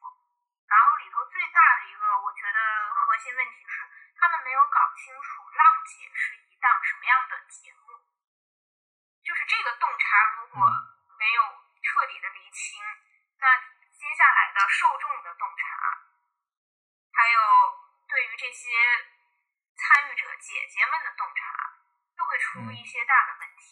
[0.66, 2.60] 然后里头最大的一个我觉得
[2.96, 3.84] 核心问题是，
[4.16, 8.00] 他们没有搞清楚浪姐是一档什么样的节目，
[9.22, 10.64] 就是这个洞察如果
[11.20, 11.44] 没有
[11.84, 12.80] 彻底的厘清，
[13.44, 13.60] 那
[13.92, 16.00] 接下来的受众的洞察，
[17.12, 17.40] 还有
[18.08, 18.72] 对于这些
[19.76, 21.63] 参与者姐姐们的洞察，
[22.16, 23.64] 就会出一些大的问题。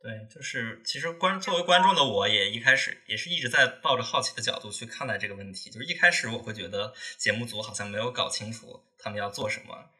[0.00, 5.70] 对，就是其实观作为观众的我也一开始也是一直在抱着好奇的角度去看待这个问题。
[5.70, 9.90] 就是一开始我会觉得节目组好像没有搞清楚他们要做什么，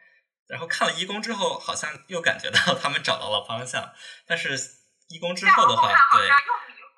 [0.48, 3.92] 然后看了一公之后，好像又感觉到他们找到了方向。
[4.26, 4.56] 但是
[5.08, 6.28] 一公之后的话，对。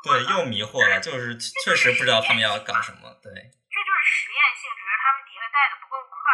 [0.02, 3.12] 对，又迷惑了，就是确实不知道他们要搞什么。
[3.20, 6.24] 对，这就是实验性，只是他们迭代的不够快，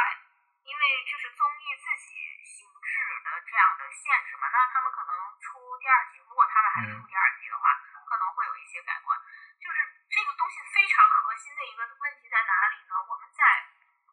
[0.67, 2.11] 因为这是综艺自己
[2.43, 2.91] 形制
[3.23, 4.51] 的这样的限制嘛。
[4.51, 9.17] 那他们可能出第二季，如果他们还出第二季的话，可能会有一些改观。
[9.63, 9.77] 就是
[10.11, 12.99] 这个东西非常核心的一个问题在哪里呢？
[13.07, 13.43] 我们在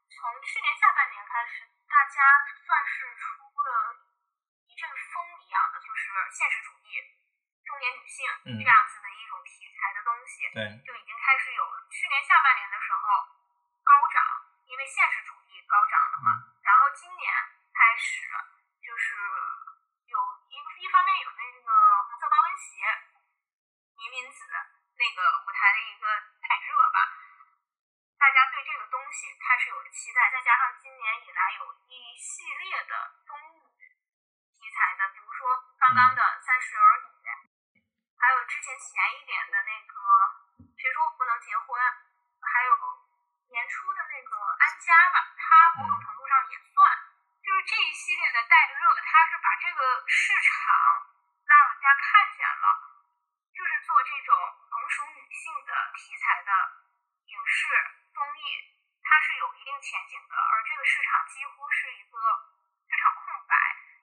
[0.07, 2.21] 从去年下半年开始，大家
[2.53, 3.97] 算是出了
[4.69, 7.01] 一阵风一样的，就是现实主义、
[7.65, 9.01] 中年女性这样子。
[10.53, 11.81] 对，就已经开始有了。
[11.89, 13.01] 去年下半年的时候
[13.81, 14.21] 高涨，
[14.69, 16.29] 因为现实主义高涨了嘛。
[16.63, 17.27] 然后今年
[17.73, 18.27] 开始
[18.81, 19.15] 就是
[20.07, 20.15] 有
[20.49, 21.69] 一个一方面有那个
[22.07, 22.83] 红色高跟鞋、
[23.97, 24.47] 迷民子
[24.95, 26.05] 那个舞台的一个
[26.39, 26.99] 太热吧，
[28.17, 30.31] 大家对这个东西开始有了期待。
[30.31, 33.67] 再加上今年以来有一系列的综艺
[34.53, 37.07] 题材的，比如说刚刚的《三十而已》，
[38.19, 39.93] 还有之前前一点的那个。
[40.77, 41.79] 谁说我不能结婚？
[42.43, 42.75] 还有
[43.53, 45.45] 年初的那个安家吧，它
[45.77, 46.73] 某种程度上也算，
[47.45, 50.73] 就是这一系列的带热，它是把这个市场
[51.45, 52.65] 让人家看见了，
[53.53, 54.33] 就是做这种
[54.73, 56.49] 成熟女性的题材的
[57.29, 57.69] 影视
[58.17, 58.73] 综艺，
[59.05, 60.33] 它是有一定前景的。
[60.33, 62.17] 而这个市场几乎是一个
[62.89, 63.53] 市场空白，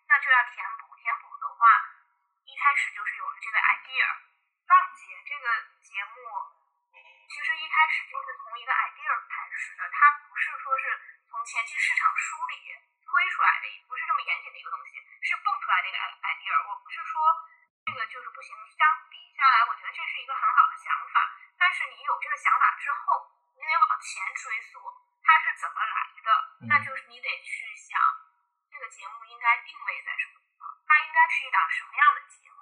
[0.07, 0.94] 那就要填补。
[0.94, 1.66] 填补的话，
[2.46, 4.07] 一开始就是有了这个 idea，
[4.70, 5.46] 浪姐这个
[5.82, 6.59] 节目。
[7.30, 10.98] 其实一开始就是从一个 idea 开始的，它不是说是
[11.30, 12.74] 从前期市场梳理
[13.06, 16.50] 推出来的，也不是这么严谨的一个东西，是蹦出来的一个 idea。
[16.66, 17.22] 我不是说
[17.86, 21.38] 这个就是不行，相比下来，我觉得这是一个很好的想法。
[21.54, 24.82] 但是你有这个想法之后，你得往前追溯
[25.22, 26.28] 它是怎么来的，
[26.66, 27.94] 那就是你得去想
[28.74, 32.58] 这个节目应该定位在什么地方，它应该是一档什么样的节目。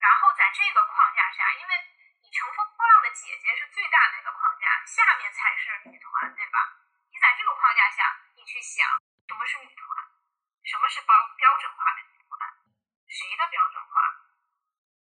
[0.00, 1.91] 然后在这个框架下，因为。
[2.32, 6.58] 乘风破浪的姐姐是最大的一个框架，下面才是女团，对吧？
[7.12, 8.88] 你在这个框架下，你去想
[9.28, 9.84] 什么是女团，
[10.64, 12.32] 什么是标标准化的女团，
[13.06, 14.00] 谁的标准化？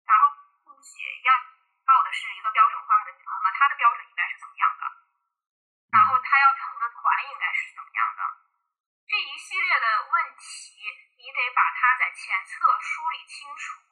[0.07, 3.51] 然后并且要要的是一个标准化的女团吗？
[3.51, 4.87] 她的标准应该是怎么样的？
[5.91, 7.03] 然后她要成的团
[7.35, 8.23] 应该是怎么样的？
[9.11, 10.87] 这一系列的问题，
[11.19, 13.83] 你得把它在前侧梳理清楚。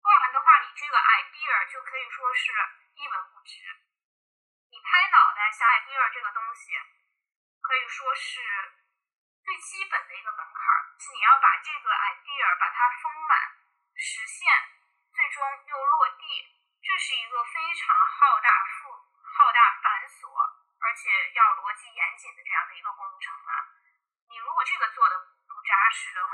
[0.00, 2.52] 不然的话，你这个 idea 就可以说是
[2.94, 3.58] 一文不值。
[4.70, 6.78] 你拍脑袋想 idea 这个东西，
[7.60, 8.38] 可以说是
[9.42, 10.94] 最基本的一个门槛儿。
[10.94, 13.38] 是你要把这个 idea 把它封满、
[13.94, 14.48] 实现，
[15.12, 18.90] 最终又落地，这是一个非常浩大、复
[19.22, 20.28] 浩大、繁琐，
[20.80, 23.74] 而且要逻辑严谨的这样的一个工程啊。
[24.28, 25.14] 你如果这个做的
[25.46, 26.32] 不扎实的话，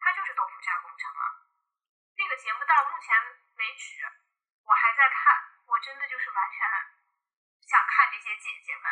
[0.00, 1.44] 它就是豆腐渣工程啊。
[2.16, 3.14] 这个节目到目前
[3.56, 4.02] 为止，
[4.64, 6.66] 我还在看，我真的就是完全
[7.66, 8.86] 想看这些姐姐们，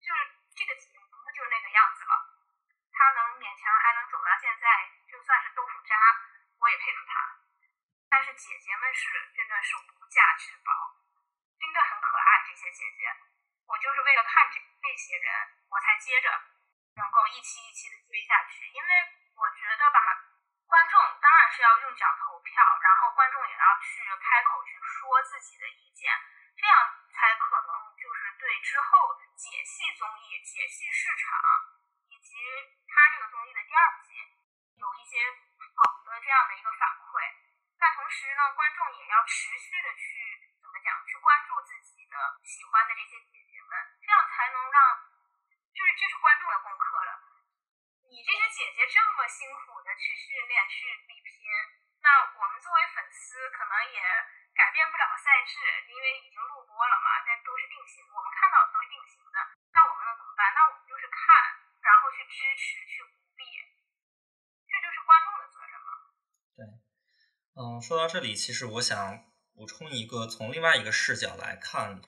[0.00, 2.32] 就是这个节目就是那个样子了。
[2.96, 4.66] 他能勉强还能走到现在，
[5.06, 5.94] 就算是豆腐渣，
[6.58, 7.36] 我也佩服他。
[8.08, 10.96] 但是姐姐们是真的是无价之宝，
[11.60, 12.42] 真的很可爱。
[12.48, 13.12] 这些姐姐，
[13.68, 15.28] 我就是为了看这这些人，
[15.68, 16.32] 我才接着
[16.96, 18.88] 能够一期一期的追下去，因为
[19.36, 20.00] 我觉得吧。
[20.66, 26.12] 观众当然是要用脚投票，然后观众也要去开口去说自己的意见，
[26.56, 26.76] 这样
[27.10, 31.40] 才可能就是对之后解析综艺、解析市场
[32.08, 32.36] 以及
[32.86, 34.14] 他这个综艺的第二季
[34.76, 35.20] 有一些
[35.76, 37.44] 好的这样的一个反馈。
[37.78, 40.08] 那同时呢，观众也要持续去
[40.56, 44.80] 怎么讲，去关注自己的喜欢的这些姐姐们，这样才能让，
[45.76, 47.20] 就是这是观众的功课了。
[48.08, 51.52] 你这些姐姐这么辛苦的去训练、去比拼，
[52.00, 54.00] 那我们作为粉丝可能也
[54.56, 55.60] 改变不了赛制，
[55.92, 58.08] 因为已经录播了嘛，这都是定型。
[58.08, 58.76] 我们看到的都
[67.56, 69.22] 嗯，说到这里，其实我想
[69.54, 72.02] 补充一个从另外一个视角来看，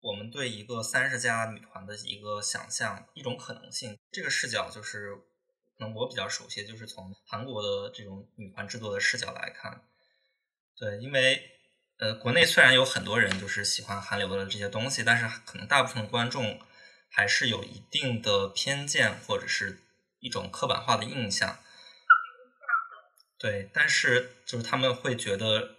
[0.00, 3.98] 我们对一个三十加女团的一个想象，一种可能性。
[4.12, 5.16] 这个视角就是，
[5.76, 9.82] 可能我比较熟悉，就是从韩国的这种女团制作的视角来看。
[10.76, 11.42] 对，因为
[11.98, 16.60] 呃，国内虽然有很多人就是喜欢韩流的这些东西，但是可能大部分观众
[17.10, 19.80] 还是有一定的偏见或者是
[20.20, 21.58] 一种刻板化的印象。
[23.38, 25.76] 对，但是就是他们会觉得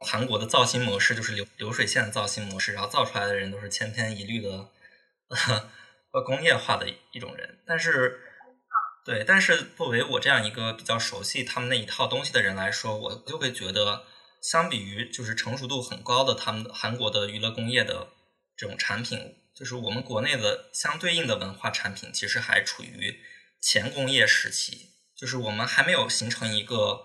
[0.00, 4.68] 韩国的造星模式就是流流水线的造星模式，然后造出来的人都是千篇一律的，
[6.12, 7.58] 呃，工业化的一种人。
[7.66, 8.20] 但是，
[9.04, 14.04] 对，但是作为我这样一个比较熟悉他们那一套东西的人来说，我就会觉得，
[14.42, 18.08] 相比于就是成熟度很高的他们韩国的娱乐工业的
[18.56, 23.20] 这种产品，就是我们国内的相对应的文化产品，其实还处于
[23.62, 24.89] 前工业时期。
[25.20, 27.04] 就是我们还没有形成一个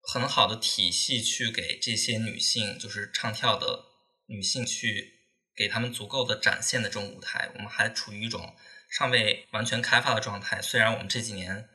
[0.00, 3.86] 很好的体系，去给这些女性，就是唱跳的
[4.26, 5.14] 女性，去
[5.56, 7.50] 给他们足够的展现的这种舞台。
[7.56, 8.54] 我们还处于一种
[8.88, 10.62] 尚未完全开发的状态。
[10.62, 11.68] 虽然我们这几年，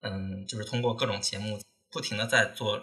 [0.00, 2.82] 嗯，就是通过各种节目不停的在做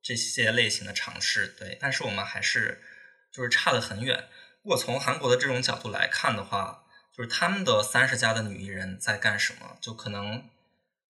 [0.00, 2.84] 这些类型的尝试，对，但是我们还是
[3.32, 4.28] 就是差得很远。
[4.62, 9.76] 如果从韩国的这种角度来看的话，就是他们的三十加的女艺人在干什么？
[9.80, 10.48] 就可能。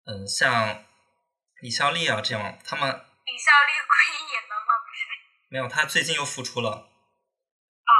[0.06, 0.84] 嗯，像
[1.60, 4.76] 李孝利啊这样，他们李孝利归隐了吗？
[4.84, 5.00] 不是，
[5.48, 6.70] 没有，他最近又复出了。
[6.70, 7.92] 啊？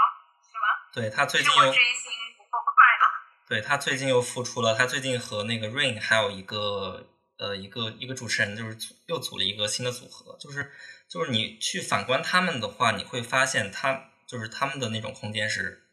[0.44, 0.92] 什么？
[0.92, 3.04] 对他最近又追星不够快了。
[3.48, 10.70] 对他最近又复出了，他最近和那个 Rain 还有一个呃一个一个主持人，就是又组了一个新的组合，就是
[11.08, 15.88] 就是你去反观他们的话，你会发现他就是他们的那种空间是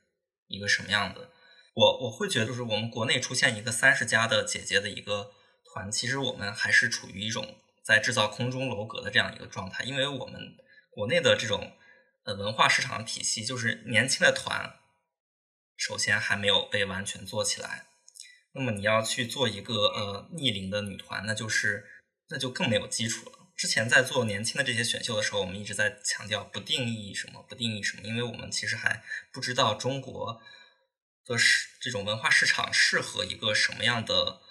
[0.48, 1.32] 一个什么样的。
[1.74, 5.32] 我我会觉得，就是我们国内出现一个三十加的姐姐的一个。
[5.74, 10.58] 团其实我们还是处于一种在制造空中楼阁的这样一个状态，因为我们
[10.90, 11.78] 国内的这种
[12.26, 14.80] 呃文化市场体系，就是年轻的团
[15.78, 17.86] 首先还没有被完全做起来。
[18.54, 21.86] 那么你要去做一个呃逆龄的女团，那就是
[22.30, 23.48] 那就更没有基础了。
[23.56, 30.42] 之前在做年轻的这些选秀的时候，我们一直在强调不定义什么，不定义什么，因为我们其实还不知道中国
[31.26, 34.42] 的市这种文化市场适合一个什么样的。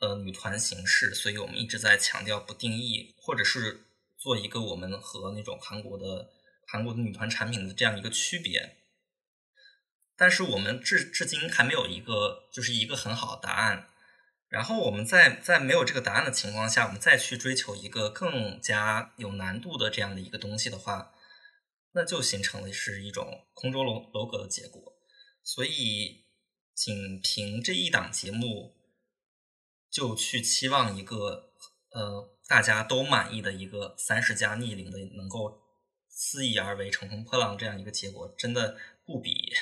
[0.00, 3.86] 呃，女团形式，所以我们一直在强调不定义，或者是
[4.18, 6.30] 做一个我们和那种韩国的
[6.66, 8.78] 韩国的女团产品的这样一个区别。
[10.16, 13.88] 但是我们至至今还没有一个就是一个很好的答案。
[14.48, 21.14] 然后我们在在没有这个答案的情况下，我们再去追求一个更加有难度的这样的一个东西的话，
[21.92, 24.80] 那就形成了是一种空中楼楼阁的结果。
[25.42, 26.26] 所以，
[26.74, 28.73] 仅凭这一档节目。
[29.94, 31.52] 就去期望一个
[31.92, 35.62] 呃大家都满意的一个三十加逆龄的能够
[36.08, 38.76] 肆意而为乘风破浪这样一个结果，真的
[39.06, 39.54] 不比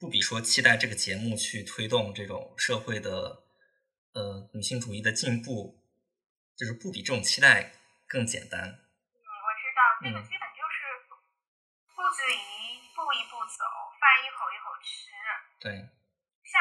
[0.00, 3.44] 不比说期待这个节目去推动这种社会的
[4.14, 5.78] 呃女性主义的进步，
[6.56, 7.72] 就是不比这种期待
[8.08, 8.60] 更简单。
[8.66, 11.06] 嗯，我知道，这个基本就是
[11.94, 13.62] 步子一步一步走，
[13.94, 15.14] 饭一口一口吃。
[15.62, 15.70] 对。
[16.42, 16.58] 像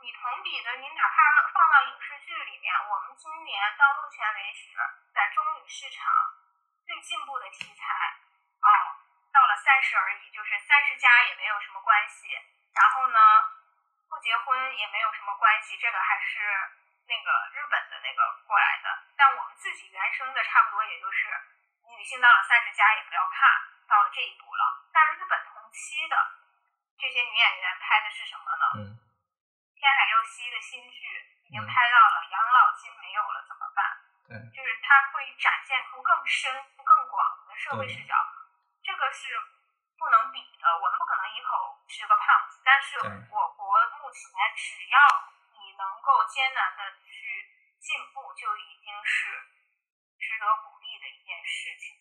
[0.00, 1.18] 你同比的，你哪怕
[1.52, 2.30] 放到影视剧。
[2.44, 4.70] 里面，我们今年到目前为止，
[5.10, 6.06] 在中女市场
[6.86, 7.82] 最进步的题材
[8.62, 8.70] 哦，
[9.34, 12.30] 到了三十而已，就是三十加也没有什么关系。
[12.70, 13.18] 然后呢，
[14.08, 16.38] 不结婚也没有什么关系，这个还是
[17.08, 19.02] 那个日本的那个过来的。
[19.16, 21.26] 但我们自己原生的，差不多也就是
[21.90, 24.86] 女性到了三十加也不要怕，到了这一步了。
[24.92, 26.14] 但日本同期的
[26.98, 28.64] 这些女演员拍的是什么呢？
[28.78, 28.94] 嗯，
[29.74, 31.33] 天海佑希的新剧。
[31.54, 33.78] 已经拍到了养老金没有了怎么办？
[34.26, 38.10] 对，就是它会展现出更深、更广的社会视角，
[38.82, 39.38] 这个是
[39.94, 40.66] 不能比的。
[40.74, 42.98] 我们不可能一口吃个胖子，但是
[43.30, 43.70] 我国
[44.02, 44.98] 目前只要
[45.54, 47.46] 你能够艰难的去
[47.78, 49.46] 进步，就已经是
[50.18, 51.94] 值得鼓励的一件事情。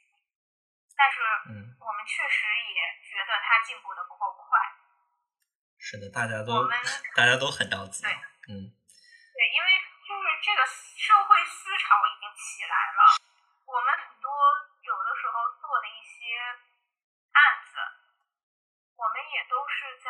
[0.97, 1.21] 但是，
[1.53, 4.57] 嗯，我们确实也觉得他进步的不够快。
[5.77, 6.65] 是的，大家都
[7.13, 8.01] 大家都很着急。
[8.01, 8.09] 对，
[8.49, 8.73] 嗯。
[9.43, 9.67] 对，因为
[10.07, 13.19] 就是这个社会思潮已经起来了，
[13.67, 14.31] 我们很多
[14.79, 17.75] 有的时候做的一些案子，
[18.95, 20.07] 我们也都是在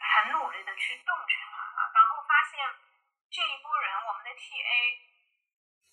[0.00, 2.56] 很努力的去洞察，然后发现
[3.28, 4.96] 这一波人，我们的 TA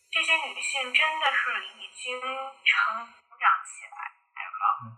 [0.10, 4.00] 这些女性真的是已经成长起来
[4.32, 4.96] 了，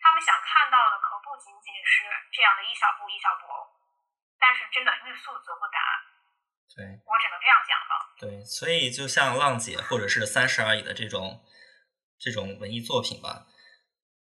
[0.00, 3.52] 他们想看到的可不仅仅是这样的一小步一小步，
[4.40, 6.07] 但是真的欲速则不达。
[6.74, 7.92] 对，我只能这样讲了。
[8.18, 11.44] 对，所以就像浪姐或者是三十而已的这种
[12.18, 13.46] 这种文艺作品吧，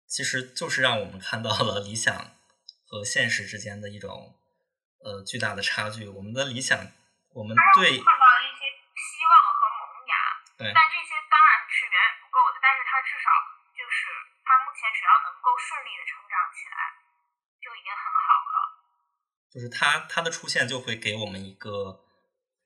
[0.07, 2.37] 其实就是让我们看到了理想
[2.87, 4.39] 和现实之间的一种
[5.05, 6.07] 呃巨大的差距。
[6.07, 6.77] 我们的理想，
[7.33, 8.65] 我们对看到了一些
[8.97, 10.13] 希望和萌芽，
[10.57, 13.29] 对但这些当然是远远不够的，但是它至少
[13.77, 14.09] 就是
[14.41, 16.77] 它目前只要能够顺利的成长起来，
[17.61, 18.55] 就已经很好了。
[19.53, 22.05] 就是它它的出现就会给我们一个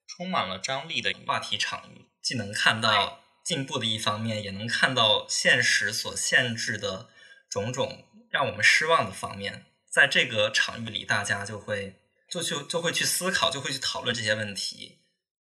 [0.08, 7.10] 充满了张力的话题场域，既能看到进步的一方面，也能看到现实所限制的
[7.50, 9.66] 种种让我们失望的方面。
[9.92, 15.06] 在这个场域里，大家就会就就就会去思考，就会去讨论这些问题，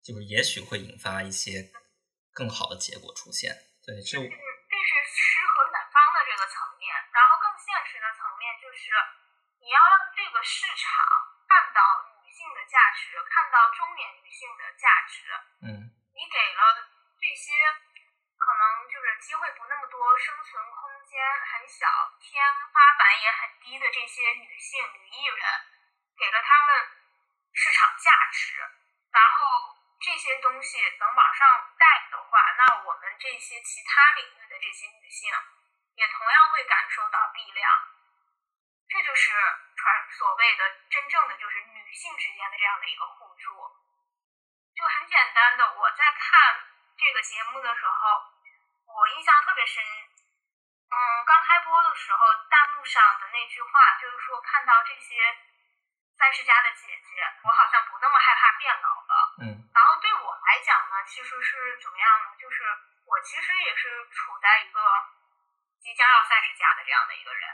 [0.04, 1.70] 就是也许会引发一些
[2.30, 3.50] 更好的结果出现。
[3.82, 8.94] 对，这这是诗和远方的这个层面，然后更现实的层面就是
[9.58, 11.02] 你要让这个市场
[11.50, 12.07] 看到女
[12.48, 15.28] 性的价值，看到中年女性的价值。
[15.60, 16.88] 嗯你给了
[17.20, 17.52] 这些
[18.40, 21.86] 可能就是机会不那么多、生存空间很小、
[22.18, 22.40] 天
[22.72, 25.44] 花板也很低的这些女性女艺人，
[26.16, 26.88] 给了她们
[27.52, 28.56] 市场价值，
[29.12, 31.46] 然后这些东西能往上
[31.76, 35.30] 带的话，那我们这些其他领域的这些女性
[35.94, 37.68] 也同样会感受到力量。
[38.88, 39.30] 这就是
[39.76, 43.52] 传所谓的真正的就是女性之间的这样的一个互助。
[44.74, 46.64] 就很简单的，我在看
[46.96, 48.22] 这个节目的时候，
[48.86, 49.82] 我印象特别深。
[50.90, 52.18] 嗯，刚开播的时候，
[52.48, 53.70] 弹幕上的那句话
[54.00, 55.20] 就是说，看到这些
[56.16, 59.14] 三十加的姐姐，我好像不那么害怕变老了。
[59.42, 62.36] 嗯然后对我来讲呢，其实是怎么样呢？
[62.40, 62.64] 就是
[63.04, 64.80] 我其实也是处在一个
[65.78, 67.46] 即将要三十加的这样的一个人，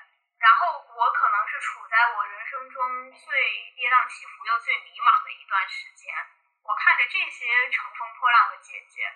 [0.44, 6.12] 然后我可能是处在我人生中最跌宕起伏又最迷茫的一段时间。
[6.60, 9.08] 我看着这些乘风破浪的姐姐，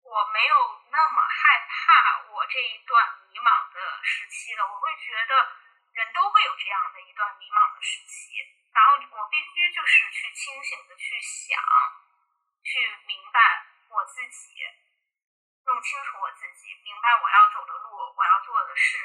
[0.00, 0.56] 我没有
[0.88, 4.64] 那么害怕我这一段迷茫的时期了。
[4.64, 5.52] 我会觉得
[5.92, 8.40] 人都会有这样的一段迷茫的时期，
[8.72, 11.60] 然后我必须就是去清醒的去想，
[12.64, 14.56] 去明白我自己，
[15.68, 18.96] 弄清楚我自己，明白我要走的路，我要做的事。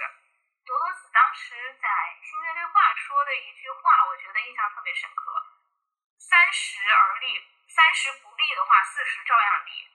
[0.68, 1.88] 多多子当时在
[2.28, 5.32] 《新月对话》说的一句话，我觉得印象特别深刻：
[6.20, 7.40] 三十而立，
[7.72, 9.88] 三十不立的话，四十照样立。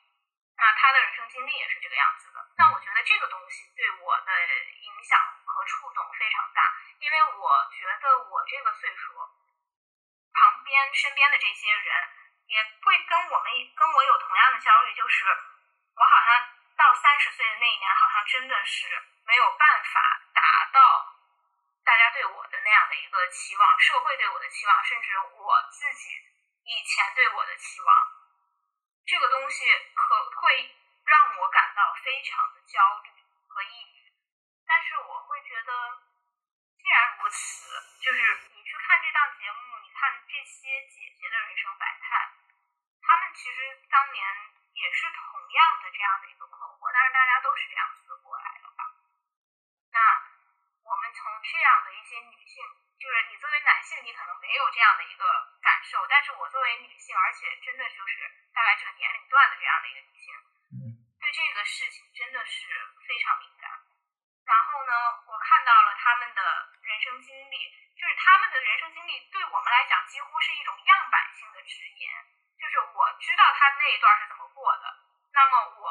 [0.56, 2.40] 那他的人生经历也是这个样子的。
[2.56, 4.32] 那我觉得这个东西对我的
[4.80, 9.12] 影响和触动非常大，因为我觉得我这个岁数，
[10.32, 12.08] 旁边身边的这些人
[12.48, 15.28] 也会跟我们跟我有同样的焦虑，就是
[15.96, 16.48] 我好像
[16.80, 18.88] 到三十岁的那一年，好像真的是
[19.26, 20.80] 没有办法达到
[21.84, 26.10] 大家对我的那样的一个期望，社会对我的期望，甚至我自己
[26.64, 27.90] 以前对我的期望。
[29.04, 29.64] 这个东西
[29.94, 33.10] 可会让我感到非常的焦虑
[33.48, 34.12] 和抑郁，
[34.64, 35.72] 但是我会觉得，
[36.78, 37.66] 既然如此，
[38.00, 42.30] 就是你去看这档节目，你看这些姐姐的人生百态，
[43.02, 44.22] 她们其实当年
[44.72, 48.86] 也是同样的这样的一个困惑，但是大家都是这样子过来的吧？
[49.90, 49.98] 那
[51.12, 52.64] 从这样的一些女性，
[52.98, 55.24] 就是你作为男性，你可能没有这样的一个
[55.60, 60.34] 感受，但是我作为女性，而且真的就是大概这个年龄段的这样的一个女性，
[60.72, 60.98] 嗯。
[61.22, 62.66] 对这个事情真的是
[63.06, 63.70] 非常敏感。
[64.44, 64.92] 然后呢，
[65.26, 66.42] 我看到了他们的
[66.82, 72.10] 人生经历，就是他们的人生经历对我们来讲几乎是一种样板性的指引，
[72.58, 74.98] 就是我知道他那一段是怎么过的，
[75.32, 75.88] 那么我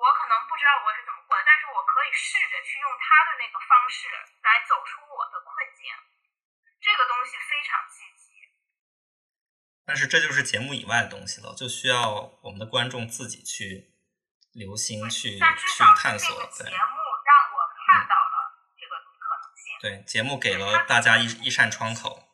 [0.00, 1.04] 我可能不知道我是
[1.46, 4.10] 但是我可以试着去用他的那个方式
[4.42, 5.86] 来走出我的困境。
[6.82, 8.34] 这个东西非常积极。
[9.86, 13.94] 但是这就是节目以外的东西了，就需要我们的观众自己去
[14.52, 16.34] 留心去去探索。
[16.34, 18.34] 对这个节目让我看到了
[18.74, 19.78] 这个可能性。
[19.80, 22.28] 对，节目给了大家一一扇窗口。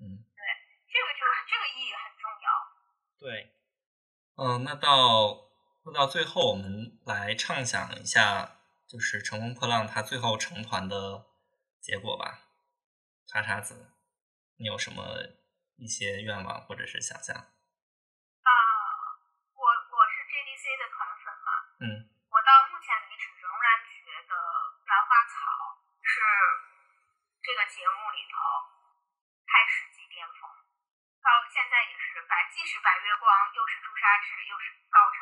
[0.00, 0.42] 嗯，对
[0.88, 2.48] 这个就是这个意义很重要。
[3.20, 3.52] 对。
[4.34, 5.51] 嗯，那到
[5.84, 11.26] 那到最后，我们来畅想一下，就是《乘风破浪》它最后成团的
[11.80, 12.38] 结果吧。
[13.26, 13.90] 叉叉子，
[14.58, 15.02] 你有什么
[15.76, 17.34] 一些愿望或者是想象？
[17.34, 18.50] 啊，
[19.54, 21.50] 我我是 JDC 的团粉嘛，
[21.82, 24.32] 嗯我到目前为止仍然觉得
[24.86, 25.34] 《兰花草》
[26.06, 26.22] 是
[27.42, 28.38] 这个节目里头
[29.50, 30.46] 开始即巅峰，
[31.18, 35.18] 到现在也是白，既是白月光，又是朱砂痣，又是高潮，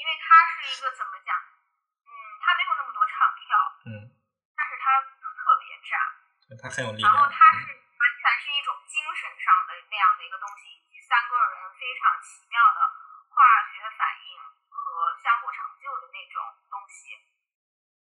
[0.00, 1.36] 因为他是一个怎么讲，
[2.08, 3.52] 嗯，他没有那么多唱跳，
[3.84, 4.08] 嗯，
[4.56, 5.92] 但是他特别炸，
[6.56, 12.80] 他很有力量，然后他是完全是一种精神上的那样的一个东西，以及三个人非常奇妙的
[13.28, 14.40] 化学反应
[14.72, 16.40] 和相互成就的那种
[16.72, 17.20] 东西，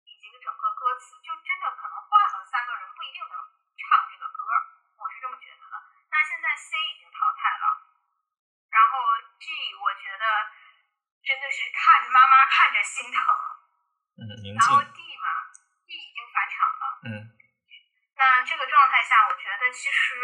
[0.04, 3.40] 以及整个歌词，就真的可能换了三个人不一定能
[3.80, 4.44] 唱这个歌，
[5.00, 5.74] 我是这么觉得的。
[6.12, 7.64] 但现在 C 已经淘汰了，
[8.68, 9.00] 然后
[9.40, 9.48] G
[9.80, 10.65] 我觉得。
[12.86, 13.20] 心疼。
[14.16, 15.26] 嗯，宁然后静，D 嘛
[15.84, 16.84] 弟已经返场了。
[17.04, 17.28] 嗯
[18.16, 20.16] 那这个状态下，我觉得其实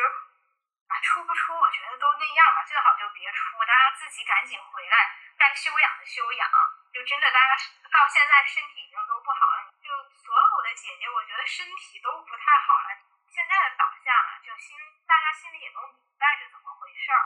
[0.89, 4.97] 啊，出不出，我觉得都那样吧，最好就别出，大家自己赶紧回来，
[5.37, 6.49] 该休养的休养。
[6.95, 7.53] 就真的大家
[7.93, 12.97] 到现在身体已经都不好了，就所有的姐姐，我觉得身体都不太好了。
[13.29, 17.21] 现在的导向啊，就心大家心里也都明白是怎么回事儿。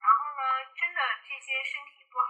[0.00, 2.29] 然后呢，真的这些身体不好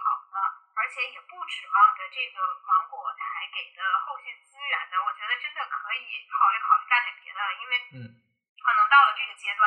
[0.75, 8.21] 而且也不指望着这个芒果台给的后续资源的，我觉得真的可以考虑考虑干点别的，因为嗯。
[8.61, 9.65] 可能到了这个阶段，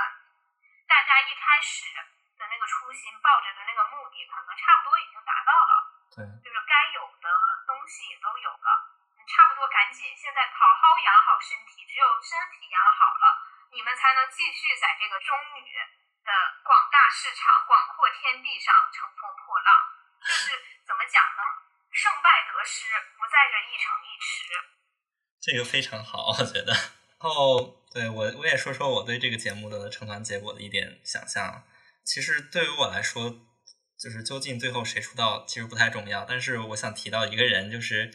[0.87, 1.91] 大家一开始
[2.39, 5.73] 的那个初心，抱着的那个目的，可能差不多已经达到了，
[6.15, 7.29] 对，就是该有的
[7.67, 8.71] 东西也都有了，
[9.27, 13.27] 差不多赶紧现在好好养好身体，只有身体养好了，
[13.75, 15.75] 你们才能继续在这个中女
[16.23, 16.31] 的
[16.63, 19.75] 广大市场、广阔天地上乘风破浪。
[20.23, 20.55] 就是
[20.87, 21.43] 怎么讲呢？
[21.91, 24.55] 胜败得失不在着一城一池。
[25.43, 26.73] 这个非常好，我觉得。
[26.73, 31.65] 然后，对我我也说说我对这个节目的成团结果的一点想象。
[32.05, 33.31] 其实对于我来说，
[33.99, 38.11] 就是究竟最后谁出道其实不太重要，但是我想提到一个人，就是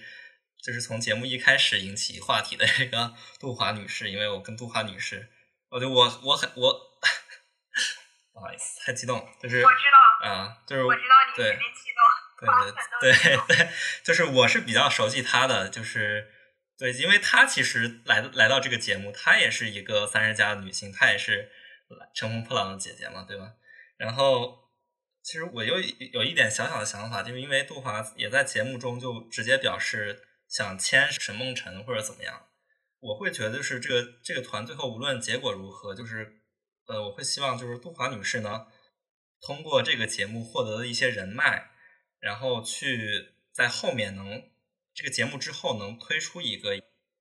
[0.63, 5.29] 就是从节目一开始引起话题的这个杜华女士，因为我跟杜华女士，
[5.69, 6.73] 我就我我很我
[8.31, 9.77] 不好意思，太激动，就是我知
[10.21, 11.57] 道，啊、就是我知道你对
[13.01, 13.69] 对对对，
[14.03, 16.27] 就是我是比较熟悉她的，就是
[16.77, 21.51] 对，因为她其实来来到这个节目，她也是一个三十加的女性，她也是
[22.13, 23.53] 乘风破浪的姐姐嘛，对吧？
[23.97, 24.57] 然后
[25.21, 25.79] 其实我有
[26.13, 32.47] 有一点小小的想法，就是因为杜华也在节目中就直接表示想签沈梦辰或者怎么样，
[33.01, 36.39] 我会觉得就是这个这个团最后无论结果如何，就是
[36.87, 38.67] 呃，我会希望就是杜华女士呢，
[39.41, 41.69] 通过这个节目获得的一些人脉，
[42.19, 44.51] 然后去在后面能
[44.93, 46.75] 这个节目之后能推出一个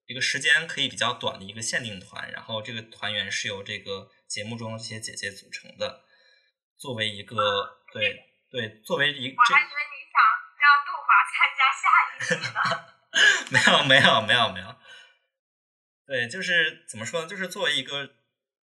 [0.07, 6.05] 一个时间可以比较短的一个限定团，然后这个团员是由这个节目中的这些姐姐组成的，
[6.77, 10.19] 作为一个对对作为一个我还以为你想
[10.59, 12.89] 让杜华参加下一季呢。
[13.51, 14.77] 没有没有没有没有，
[16.07, 17.27] 对，就是怎么说呢？
[17.27, 18.15] 就是作为一个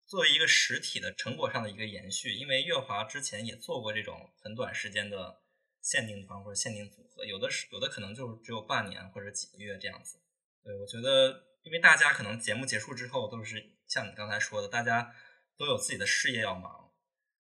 [0.05, 5.41] 作为一个实体的成果上的一个延续，因为月华之前也做过这种很短时间的
[5.85, 10.17] 限定团或者限定组合，有的是有的可能就只有半年或者几个月这样子。
[10.63, 15.13] 对我觉得，因为大家可能节目结束之后都是像你刚才说的，大家
[15.55, 16.91] 都有自己的事业要忙。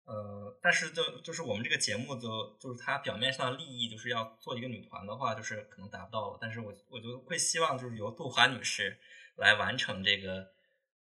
[0.05, 6.37] 呃，但是就就是我们这个节目就就是它表面上的利益就是要做一个女团的话，就是可能达不到了。
[6.39, 8.99] 但是我我就会希望就是由杜华女士
[9.35, 10.51] 来完成这个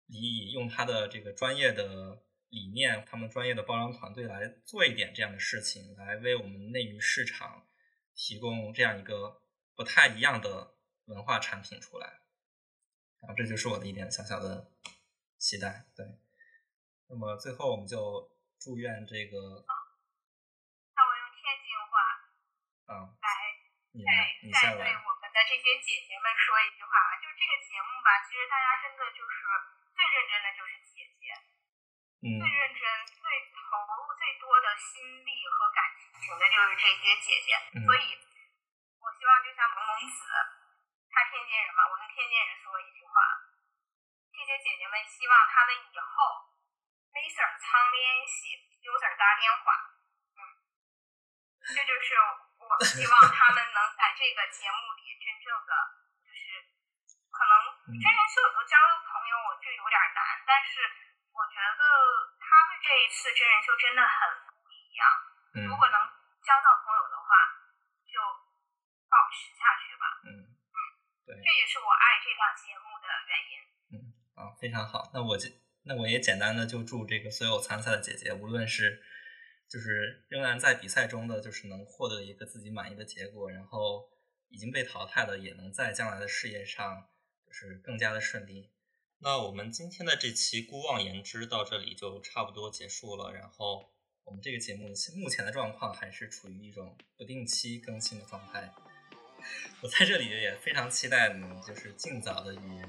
[0.08, 7.68] 利益，用她的这个专业的理念，他们专业的包装团队来做一点这样的事情，来为我们内娱市场
[8.16, 9.42] 提供这样一个
[9.76, 10.76] 不太一样的
[11.06, 12.20] 文化产品出来。
[13.22, 14.72] 然后这就是我的一点小小的
[15.38, 15.86] 期待。
[15.96, 16.06] 对，
[17.08, 18.00] 那么最后我们就
[18.58, 19.38] 祝愿这个
[20.96, 21.94] 那我用天津话
[22.88, 23.28] 嗯，来
[24.42, 24.80] 你再再。
[24.80, 29.36] 对我们的这些姐姐们说一句话啊，就这个节目吧，其实大家真的就是
[29.94, 31.36] 最认真的就是姐姐，
[32.20, 32.28] 嗯。
[32.40, 33.24] 最认真、最
[33.56, 35.80] 投入最多的心力和感
[36.20, 37.86] 情的就是这些姐姐，嗯。
[37.86, 38.20] 所以
[39.00, 40.20] 我希望就像萌萌子，
[41.08, 43.14] 她天津人嘛，我跟天津人说一句话，
[44.36, 46.52] 这些姐姐们希望她们以后
[47.16, 49.74] 没事儿常联系，有事儿打电话，
[50.36, 50.40] 嗯，
[51.72, 52.16] 这就是
[52.60, 55.72] 我希望他们能在这个节目里真正的
[56.28, 56.68] 就是
[57.32, 57.54] 可能
[57.88, 57.96] 嗯。
[57.96, 58.76] 真人秀有时候交
[59.08, 60.84] 朋友我这有点难，但是
[61.40, 61.84] 我觉得
[62.36, 65.08] 他们这一次真人秀真的很不一样。
[65.56, 65.96] 嗯如果能
[66.44, 67.32] 交到朋友的话，
[68.04, 68.20] 就
[69.08, 70.04] 保持下去吧。
[70.28, 70.52] 嗯，
[71.24, 73.52] 对，这也是我爱这档节目的原因。
[73.96, 73.96] 嗯
[74.36, 75.10] 啊，非常好。
[75.14, 75.48] 那我就
[75.84, 79.02] 那我也简单的就祝这个所有参赛的姐姐，无论是
[79.70, 84.10] 就是仍然在比赛中的，就是能获得一个自己满意的结果，然后
[84.50, 87.08] 已经被淘汰的，也能在将来的事业上
[87.48, 88.74] 就是更加的顺利。
[89.19, 93.33] 那我们今天的这期孤妄言之到这里就差不多结束了。
[93.33, 93.91] 然后
[94.25, 98.73] 我们这个节目目前的状况还是处于一种不定期更新的状态。
[99.81, 102.83] 我在这里也非常期待你，就是尽早的与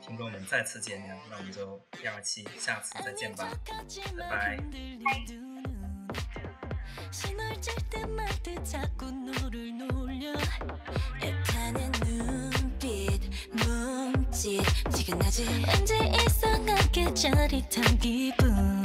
[0.00, 1.18] 听众们再次见面。
[1.30, 4.58] 那我们就第二期下次再见吧，拜拜。
[7.10, 10.34] 신호질 때마다 자꾸 너를 놀려
[11.22, 13.22] 약간의 눈빛
[14.33, 14.59] 지
[14.91, 15.93] 지근하지 왠지
[16.25, 18.81] 이상하게 짜릿한 기분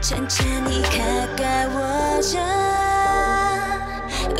[0.00, 2.40] 천천히 가까워져.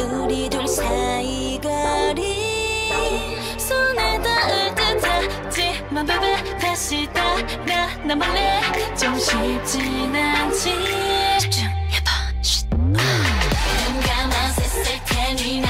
[0.01, 8.61] 우리 둘 사이 거리 손에 닿을 듯 하지만 baby 다시 따라 나 몰래
[8.97, 10.75] 좀 쉽진 않지.
[11.39, 12.11] 집중 예뻐
[12.43, 12.67] 쉿.
[12.73, 12.97] 음.
[14.03, 15.61] 감감한 셋을 테니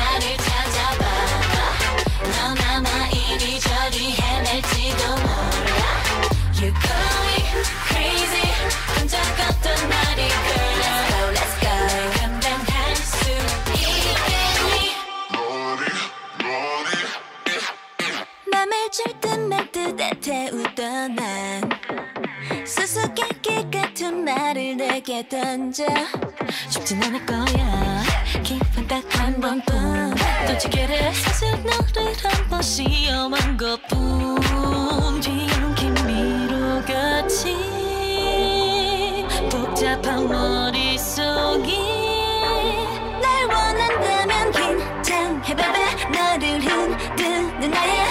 [25.42, 25.84] 던져
[26.70, 28.02] 쉽진 않을 거야.
[28.44, 30.14] 기분 딱한 번뿐.
[30.46, 35.20] 던지기를 사실 너를 한 번 시험한 것뿐.
[35.20, 37.56] 귀여운 김미로 같이
[39.50, 41.78] 복잡한 머릿속이
[43.20, 46.12] 날 원한다면 긴장해 baby.
[46.12, 48.03] 나를 흔드는 나의